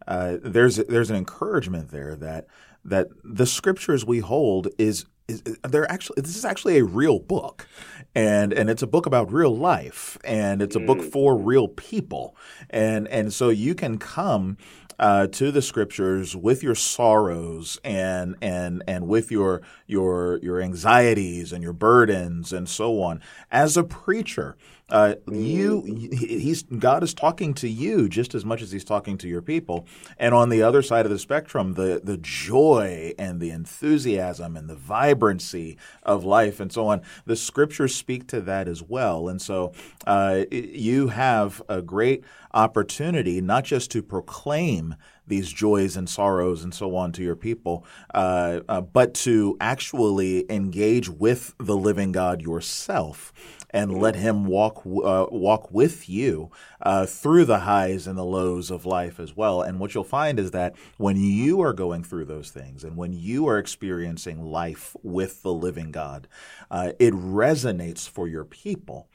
[0.07, 2.47] uh, there's there's an encouragement there that
[2.85, 7.69] that the scriptures we hold is is they're actually this is actually a real book,
[8.15, 11.13] and and it's a book about real life, and it's a book Mm.
[11.13, 12.35] for real people,
[12.71, 14.57] and and so you can come.
[14.99, 21.53] Uh, to the scriptures with your sorrows and and and with your your your anxieties
[21.53, 23.21] and your burdens and so on.
[23.51, 24.57] As a preacher
[24.91, 29.29] uh, you he's God is talking to you just as much as he's talking to
[29.29, 29.87] your people.
[30.19, 34.69] And on the other side of the spectrum the the joy and the enthusiasm and
[34.69, 39.29] the vibrancy of life and so on the scriptures speak to that as well.
[39.29, 39.73] And so
[40.07, 44.88] uh, you have a great opportunity not just to proclaim
[45.27, 50.51] these joys and sorrows and so on to your people, uh, uh, but to actually
[50.51, 53.33] engage with the living God yourself
[53.71, 58.71] and let Him walk uh, walk with you uh, through the highs and the lows
[58.71, 59.63] of life as well.
[59.63, 63.13] And what you'll find is that when you are going through those things and when
[63.13, 66.29] you are experiencing life with the living God,
[66.71, 69.09] uh, it resonates for your people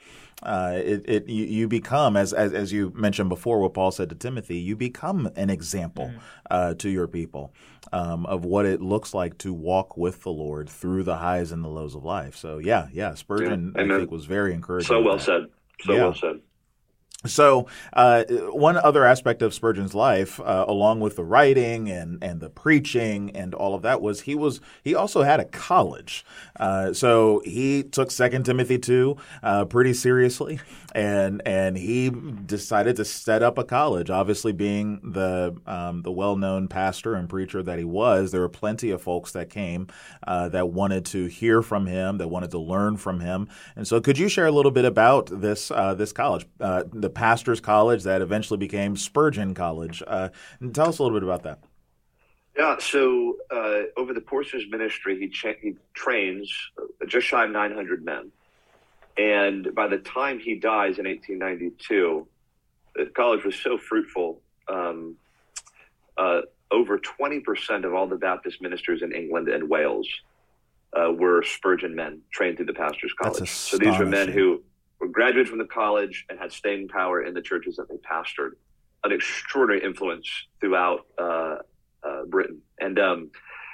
[0.44, 4.10] uh, it, it you, you become as, as as you mentioned before what Paul said
[4.10, 6.12] to Timothy you become an example
[6.52, 7.54] uh, to your people
[7.92, 11.64] um, of what it looks like to walk with the Lord through the highs and
[11.64, 15.02] the lows of life so yeah yeah Spurgeon Yeah, I think was very encouraging So
[15.02, 15.24] well that.
[15.24, 15.42] said.
[15.86, 16.04] So Yeah.
[16.04, 16.40] well said.
[17.26, 22.42] So, uh, one other aspect of Spurgeon's life, uh, along with the writing and, and
[22.42, 26.26] the preaching and all of that, was he was he also had a college.
[26.60, 30.60] Uh, so he took Second Timothy two uh, pretty seriously,
[30.94, 34.10] and and he decided to set up a college.
[34.10, 38.50] Obviously, being the um, the well known pastor and preacher that he was, there were
[38.50, 39.88] plenty of folks that came
[40.28, 43.48] uh, that wanted to hear from him, that wanted to learn from him.
[43.78, 47.13] And so, could you share a little bit about this uh, this college, uh, the
[47.14, 50.04] Pastors College that eventually became Spurgeon College?
[50.06, 50.30] Uh,
[50.74, 51.60] tell us a little bit about that.
[52.58, 57.28] Yeah, so uh, over the course of his ministry, he, cha- he trains uh, just
[57.28, 58.32] shy of 900 men.
[59.18, 62.28] And by the time he dies in 1892,
[62.96, 64.42] the college was so fruitful.
[64.68, 65.16] Um,
[66.18, 66.42] uh,
[66.72, 70.08] over 20% of all the Baptist ministers in England and Wales
[70.94, 73.50] uh, were Spurgeon men trained through the Pastors College.
[73.50, 74.64] So these were men who
[75.04, 78.52] were graduates from the college and had staying power in the churches that they pastored.
[79.04, 80.30] An extraordinary influence
[80.62, 81.58] throughout uh,
[82.04, 82.62] uh, Britain.
[82.80, 83.32] And um,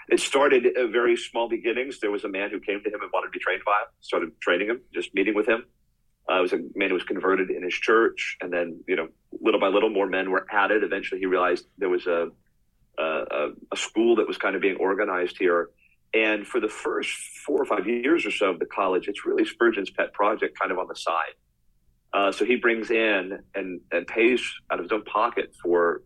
[0.10, 2.00] it started at very small beginnings.
[2.00, 3.88] There was a man who came to him and wanted to be trained by him,
[4.02, 5.66] started training him, just meeting with him.
[6.28, 9.08] Uh, it was a man who was converted in his church, and then you know,
[9.42, 10.84] little by little, more men were added.
[10.84, 12.30] Eventually, he realized there was a
[13.00, 15.70] a, a school that was kind of being organized here.
[16.14, 17.12] And for the first
[17.46, 20.72] four or five years or so of the college, it's really Spurgeon's pet project, kind
[20.72, 21.36] of on the side.
[22.14, 24.42] Uh, so he brings in and and pays
[24.72, 26.02] out of his own pocket for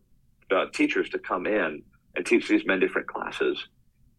[0.52, 1.82] uh, teachers to come in
[2.16, 3.68] and teach these men different classes.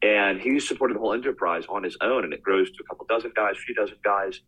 [0.03, 3.07] And he's supported the whole enterprise on his own, and it grows to a couple
[3.07, 4.41] dozen guys, a few dozen guys.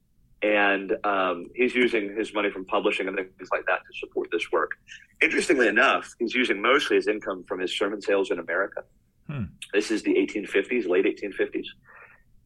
[0.42, 4.52] And um, he's using his money from publishing and things like that to support this
[4.52, 4.72] work.
[5.22, 8.82] Interestingly enough, he's using mostly his income from his sermon sales in America.
[9.72, 11.66] This is the 1850s, late 1850s.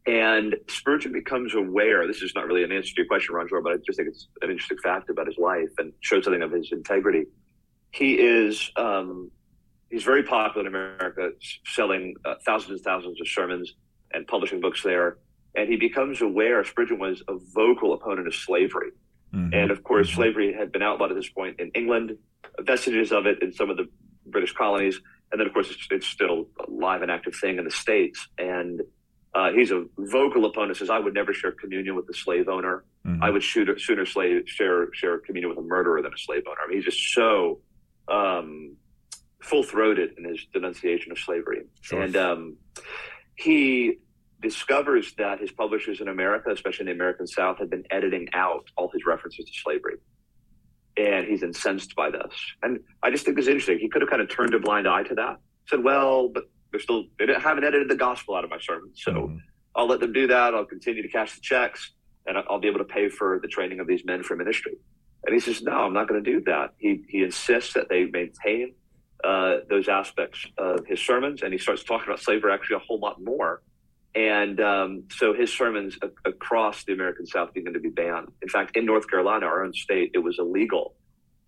[0.07, 2.07] And Spurgeon becomes aware.
[2.07, 4.29] This is not really an answer to your question, Ronjour, but I just think it's
[4.41, 7.27] an interesting fact about his life and shows something of his integrity.
[7.93, 9.31] He is um,
[9.91, 11.31] he's very popular in America,
[11.67, 13.75] selling uh, thousands and thousands of sermons
[14.13, 15.19] and publishing books there.
[15.55, 18.93] And he becomes aware Spurgeon was a vocal opponent of slavery.
[19.35, 19.55] Mm-hmm.
[19.55, 20.17] And of course, mm-hmm.
[20.17, 22.17] slavery had been outlawed at this point in England,
[22.61, 23.89] vestiges of it in some of the
[24.27, 25.01] British colonies.
[25.33, 28.29] And then, of course, it's, it's still a live and active thing in the States.
[28.39, 28.81] And
[29.35, 30.77] uh, he's a vocal opponent.
[30.77, 32.85] Says I would never share communion with a slave owner.
[33.07, 33.23] Mm-hmm.
[33.23, 36.59] I would shoot, sooner slave, share share communion with a murderer than a slave owner.
[36.65, 37.61] I mean, he's just so
[38.09, 38.77] um,
[39.41, 41.63] full throated in his denunciation of slavery.
[41.81, 42.03] Sure.
[42.03, 42.57] And um,
[43.37, 43.99] he
[44.43, 48.65] discovers that his publishers in America, especially in the American South, had been editing out
[48.77, 49.97] all his references to slavery.
[51.09, 52.33] And he's incensed by this.
[52.63, 53.79] And I just think it's interesting.
[53.79, 55.39] He could have kind of turned a blind eye to that.
[55.69, 58.91] Said, well, but they're still, they haven't edited the gospel out of my sermon.
[58.95, 59.37] So mm-hmm.
[59.75, 60.55] I'll let them do that.
[60.55, 61.93] I'll continue to cash the checks
[62.27, 64.77] and I'll be able to pay for the training of these men for ministry.
[65.25, 66.75] And he says, no, I'm not going to do that.
[66.79, 68.75] He, he insists that they maintain
[69.25, 72.99] uh, those aspects of his sermons, and he starts talking about slavery actually a whole
[72.99, 73.63] lot more.
[74.15, 78.29] And um, so his sermons a- across the American South begin to be banned.
[78.43, 80.95] In fact, in North Carolina, our own state, it was illegal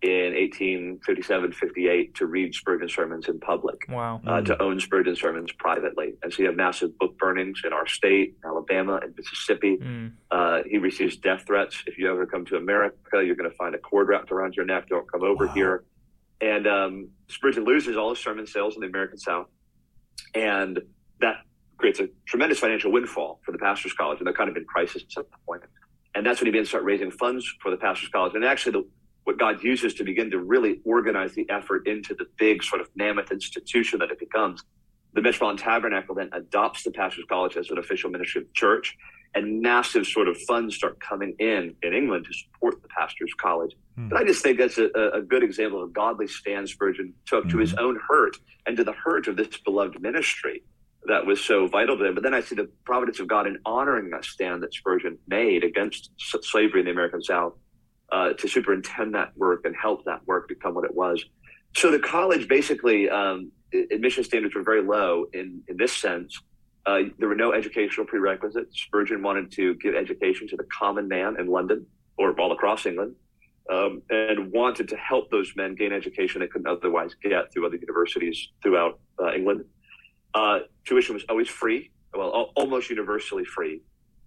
[0.03, 4.21] in 1857 58 to read Spurgeon sermons in public, wow.
[4.27, 4.45] uh, mm.
[4.45, 6.15] to own Spurgeon sermons privately.
[6.21, 9.77] And so you have massive book burnings in our state, Alabama, and Mississippi.
[9.77, 10.11] Mm.
[10.29, 11.83] Uh, he receives death threats.
[11.87, 14.65] If you ever come to America, you're going to find a cord wrapped around your
[14.65, 14.89] neck.
[14.89, 15.53] Don't come over wow.
[15.53, 15.83] here.
[16.41, 19.47] And um, Spurgeon loses all his sermon sales in the American South.
[20.35, 20.81] And
[21.21, 21.37] that
[21.83, 24.19] creates a tremendous financial windfall for the Pastors College.
[24.19, 25.63] And they're kind of in crisis at that point.
[26.15, 28.35] And that's when he begins to start raising funds for the Pastors College.
[28.35, 28.87] And actually, the,
[29.25, 32.87] what God uses to begin to really organize the effort into the big sort of
[32.95, 34.63] mammoth institution that it becomes.
[35.11, 38.95] The Metropolitan Tabernacle then adopts the Pastors College as an official ministry of the church
[39.35, 43.75] and massive sort of funds start coming in in England to support the pastors' college.
[43.99, 44.07] Mm.
[44.07, 47.45] But I just think that's a, a, good example of a godly stand Spurgeon took
[47.45, 47.51] mm.
[47.51, 47.79] to his hmm.
[47.79, 50.61] own hurt and to the hurt of this beloved ministry
[51.07, 52.13] that was so vital to them.
[52.13, 55.63] But then I see the providence of God in honoring that stand that Spurgeon made
[55.63, 57.53] against slavery in the American South
[58.11, 61.23] uh, to superintend that work and help that work become what it was.
[61.75, 63.51] So the college basically um,
[63.91, 66.39] admission standards were very low in in this sense
[66.85, 68.81] uh, there were no educational prerequisites.
[68.81, 71.85] Spurgeon wanted to give education to the common man in London
[72.17, 73.15] or all across England,
[73.71, 77.77] um, and wanted to help those men gain education they couldn't otherwise get through other
[77.77, 79.63] universities throughout uh, England.
[80.33, 83.81] Uh, tuition was always free, well, almost universally free.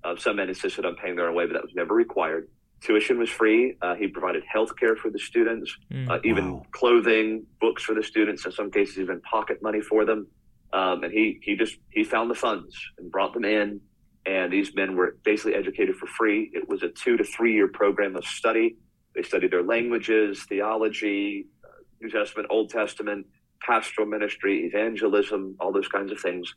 [0.04, 2.48] Uh, some men insisted on paying their own way, but that was never required.
[2.80, 3.76] Tuition was free.
[3.82, 6.66] Uh, he provided health care for the students, mm, even wow.
[6.72, 10.26] clothing, books for the students, in some cases, even pocket money for them.
[10.72, 13.80] Um, and he he just he found the funds and brought them in,
[14.26, 16.50] and these men were basically educated for free.
[16.52, 18.76] It was a two to three year program of study.
[19.14, 21.68] They studied their languages, theology, uh,
[22.02, 23.26] New Testament, Old Testament,
[23.60, 26.54] pastoral ministry, evangelism, all those kinds of things.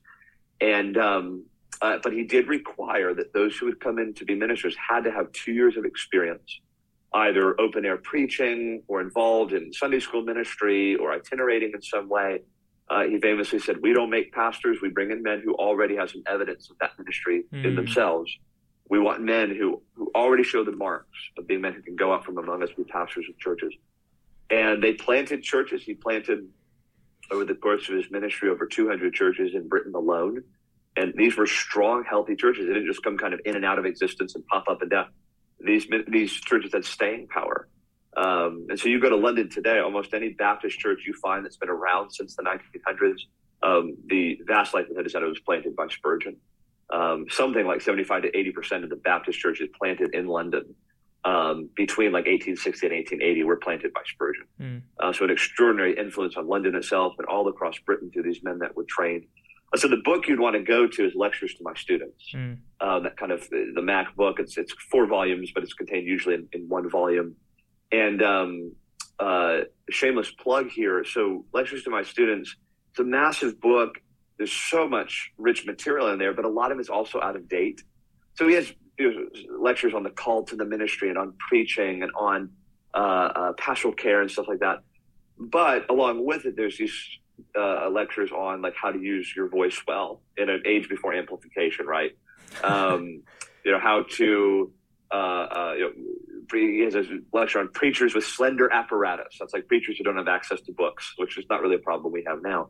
[0.61, 1.45] And um,
[1.81, 5.03] uh, but he did require that those who would come in to be ministers had
[5.05, 6.59] to have two years of experience,
[7.13, 12.41] either open air preaching or involved in Sunday school ministry or itinerating in some way
[12.89, 16.09] uh, he famously said, "We don't make pastors; we bring in men who already have
[16.09, 17.63] some evidence of that ministry mm.
[17.63, 17.75] in hmm.
[17.75, 18.31] themselves.
[18.89, 22.11] We want men who who already show the marks of being men who can go
[22.11, 23.73] out from among us, be pastors of churches."
[24.49, 25.83] And they planted churches.
[25.83, 26.47] He planted
[27.31, 30.43] over the course of his ministry over 200 churches in Britain alone.
[30.95, 32.67] And these were strong, healthy churches.
[32.67, 34.91] They didn't just come kind of in and out of existence and pop up and
[34.91, 35.07] down.
[35.59, 37.67] These these churches had staying power.
[38.17, 41.57] Um, and so you go to London today, almost any Baptist church you find that's
[41.57, 43.19] been around since the 1900s,
[43.61, 46.37] um, the vast likelihood is that it was planted by Spurgeon.
[46.91, 50.75] Um, something like 75 to 80 percent of the Baptist churches planted in London
[51.25, 54.45] um, between like 1860 and 1880 were planted by Spurgeon.
[54.59, 54.81] Mm.
[54.99, 58.59] Uh, so an extraordinary influence on London itself and all across Britain through these men
[58.59, 59.25] that were trained.
[59.75, 62.23] So the book you'd want to go to is Lectures to My Students.
[62.33, 62.57] Mm.
[62.79, 64.39] Uh, that kind of the Mac book.
[64.39, 67.35] It's it's four volumes, but it's contained usually in, in one volume.
[67.91, 68.71] And um,
[69.19, 71.03] uh, shameless plug here.
[71.03, 72.55] So Lectures to My Students.
[72.91, 73.99] It's a massive book.
[74.37, 77.47] There's so much rich material in there, but a lot of it's also out of
[77.47, 77.83] date.
[78.35, 78.73] So he has
[79.49, 82.49] lectures on the call to the ministry and on preaching and on
[82.93, 84.79] uh, uh, pastoral care and stuff like that.
[85.37, 86.93] But along with it, there's these
[87.57, 91.85] uh, lectures on like how to use your voice well in an age before amplification,
[91.85, 92.11] right?
[92.63, 93.23] Um,
[93.65, 94.71] you know how to.
[95.11, 95.91] Uh, uh, you know,
[96.51, 99.37] he has a lecture on preachers with slender apparatus.
[99.39, 102.13] That's like preachers who don't have access to books, which is not really a problem
[102.13, 102.69] we have now.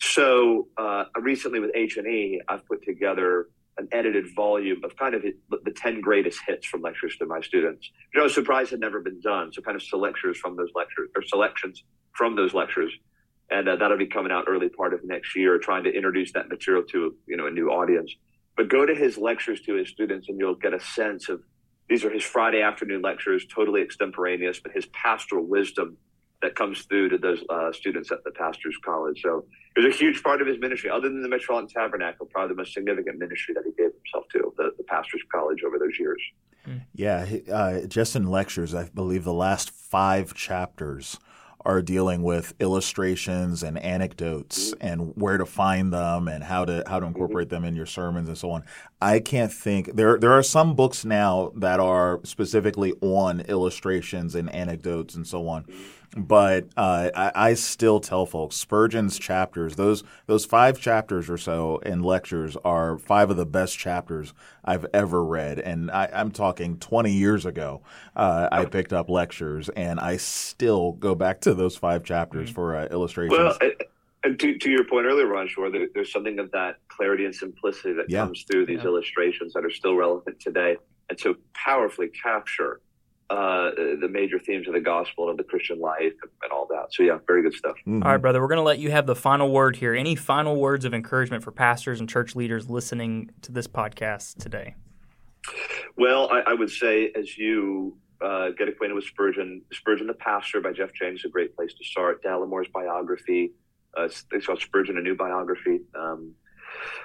[0.00, 3.48] So uh, recently with H and E, I've put together
[3.78, 7.90] an edited volume of kind of the 10 greatest hits from lectures to my students.
[8.14, 9.52] You know, surprise had never been done.
[9.52, 12.92] So kind of selections from those lectures or selections from those lectures.
[13.50, 16.48] And uh, that'll be coming out early part of next year, trying to introduce that
[16.48, 18.14] material to, you know, a new audience.
[18.56, 21.42] But go to his lectures to his students and you'll get a sense of
[21.88, 25.96] these are his Friday afternoon lectures, totally extemporaneous, but his pastoral wisdom
[26.42, 29.20] that comes through to those uh, students at the pastor's college.
[29.22, 29.44] So
[29.76, 32.58] it was a huge part of his ministry, other than the Metropolitan Tabernacle, probably the
[32.58, 36.20] most significant ministry that he gave himself to, the, the pastor's college over those years.
[36.94, 41.18] Yeah, uh, just in lectures, I believe the last five chapters
[41.64, 44.86] are dealing with illustrations and anecdotes mm-hmm.
[44.86, 47.56] and where to find them and how to how to incorporate mm-hmm.
[47.56, 48.64] them in your sermons and so on.
[49.00, 54.52] I can't think there there are some books now that are specifically on illustrations and
[54.54, 55.64] anecdotes and so on.
[55.64, 61.36] Mm-hmm but uh, I, I, still tell folks Spurgeon's chapters, those those five chapters or
[61.36, 64.32] so in lectures, are five of the best chapters
[64.64, 65.58] I've ever read.
[65.58, 67.82] And I, am talking 20 years ago,
[68.16, 72.54] uh, I picked up lectures, and I still go back to those five chapters mm-hmm.
[72.54, 73.38] for uh, illustrations.
[73.38, 73.58] Well,
[74.24, 77.92] and to, to your point earlier, Ronjour, there, there's something of that clarity and simplicity
[77.92, 78.24] that yeah.
[78.24, 78.86] comes through these yeah.
[78.86, 80.76] illustrations that are still relevant today,
[81.10, 82.80] and so powerfully capture
[83.28, 83.70] uh,
[84.00, 86.86] the major themes of the gospel and of the Christian life and, and all that.
[86.92, 87.76] So yeah, very good stuff.
[87.80, 88.02] Mm-hmm.
[88.02, 89.94] All right, brother, we're going to let you have the final word here.
[89.94, 94.74] Any final words of encouragement for pastors and church leaders listening to this podcast today?
[95.96, 100.60] Well, I, I would say as you uh, get acquainted with Spurgeon, Spurgeon the Pastor
[100.60, 102.22] by Geoff Chang is a great place to start.
[102.22, 103.52] Dallimore's biography,
[103.96, 105.80] uh, they call Spurgeon a new biography.
[105.94, 106.34] Um,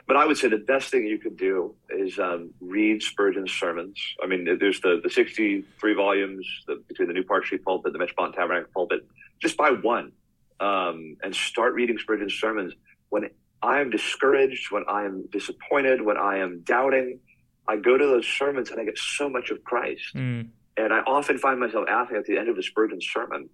[0.07, 3.99] but I would say the best thing you could do is um, read Spurgeon's sermons.
[4.23, 7.95] I mean, there's the, the 63 volumes the, between the New Park Street pulpit, and
[7.95, 9.05] the Metropolitan Tabernacle pulpit.
[9.39, 10.11] Just buy one
[10.59, 12.73] um, and start reading Spurgeon's sermons.
[13.09, 13.29] When
[13.61, 17.19] I am discouraged, when I am disappointed, when I am doubting,
[17.67, 20.15] I go to those sermons and I get so much of Christ.
[20.15, 20.49] Mm.
[20.77, 23.49] And I often find myself asking at the end of a Spurgeon sermon,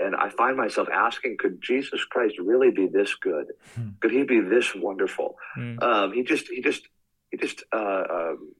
[0.00, 3.46] and I find myself asking, could Jesus Christ really be this good?
[3.74, 3.90] Hmm.
[4.00, 5.36] Could he be this wonderful?
[5.54, 5.78] Hmm.
[5.80, 6.82] Um, he just, he just,
[7.30, 8.52] he just uh, um,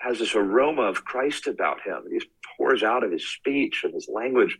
[0.00, 2.04] has this aroma of Christ about him.
[2.10, 4.58] He just pours out of his speech and his language.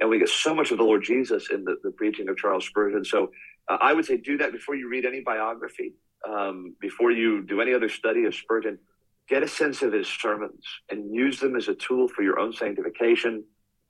[0.00, 2.66] And we get so much of the Lord Jesus in the, the preaching of Charles
[2.66, 3.04] Spurgeon.
[3.04, 3.30] So
[3.68, 5.94] uh, I would say do that before you read any biography,
[6.28, 8.78] um, before you do any other study of Spurgeon.
[9.28, 12.52] Get a sense of his sermons and use them as a tool for your own
[12.52, 13.44] sanctification,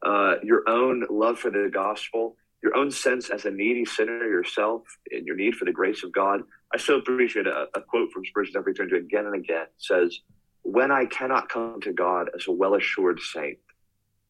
[0.04, 4.82] uh, your own love for the gospel, your own sense as a needy sinner yourself,
[5.10, 6.42] and your need for the grace of God.
[6.74, 9.62] I so appreciate a, a quote from Spurgeon I've returned to again and again.
[9.62, 10.18] It says,
[10.62, 13.58] When I cannot come to God as a well assured saint,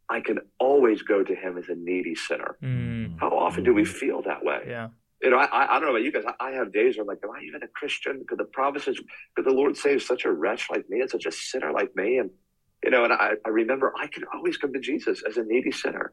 [0.08, 2.56] I can always go to him as a needy sinner.
[2.62, 3.18] Mm.
[3.18, 4.62] How often do we feel that way?
[4.66, 4.88] Yeah.
[5.22, 6.24] You know, I, I don't know about you guys.
[6.26, 8.24] I, I have days where I'm like, am I even a Christian?
[8.28, 9.00] Could the promises,
[9.36, 12.18] could the Lord save such a wretch like me and such a sinner like me?
[12.18, 12.30] And
[12.84, 15.70] you know, and I, I remember I could always come to Jesus as a needy
[15.70, 16.12] sinner.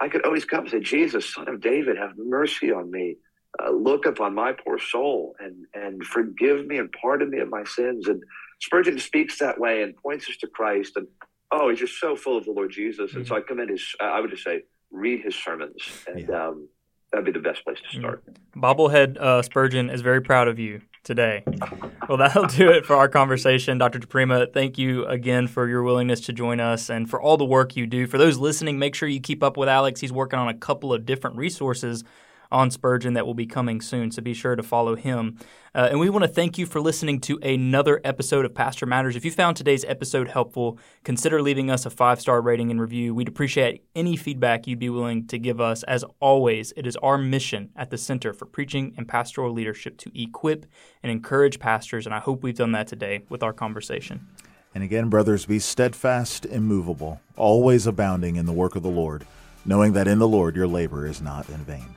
[0.00, 3.16] I could always come and say, Jesus, son of David, have mercy on me.
[3.62, 7.64] Uh, look upon my poor soul and, and forgive me and pardon me of my
[7.64, 8.06] sins.
[8.06, 8.22] And
[8.60, 10.96] Spurgeon speaks that way and points us to Christ.
[10.96, 11.08] And
[11.50, 13.14] oh, he's just so full of the Lord Jesus.
[13.14, 13.28] And mm-hmm.
[13.28, 15.82] so I commend his, I would just say, read his sermons.
[16.06, 16.48] And yeah.
[16.48, 16.68] um,
[17.10, 18.24] that'd be the best place to start.
[18.24, 18.60] Mm-hmm.
[18.60, 21.44] Bobblehead uh, Spurgeon is very proud of you today.
[22.08, 23.78] Well, that'll do it for our conversation.
[23.78, 23.98] Dr.
[23.98, 27.76] DiPrima, thank you again for your willingness to join us and for all the work
[27.76, 28.06] you do.
[28.06, 30.00] For those listening, make sure you keep up with Alex.
[30.00, 32.04] He's working on a couple of different resources
[32.50, 35.38] on Spurgeon that will be coming soon, so be sure to follow him.
[35.74, 39.16] Uh, and we want to thank you for listening to another episode of Pastor Matters.
[39.16, 43.14] If you found today's episode helpful, consider leaving us a five star rating and review.
[43.14, 45.82] We'd appreciate any feedback you'd be willing to give us.
[45.84, 50.20] As always, it is our mission at the Center for Preaching and Pastoral Leadership to
[50.20, 50.66] equip
[51.02, 54.26] and encourage pastors, and I hope we've done that today with our conversation.
[54.74, 59.26] And again, brothers, be steadfast, immovable, always abounding in the work of the Lord,
[59.64, 61.96] knowing that in the Lord your labor is not in vain.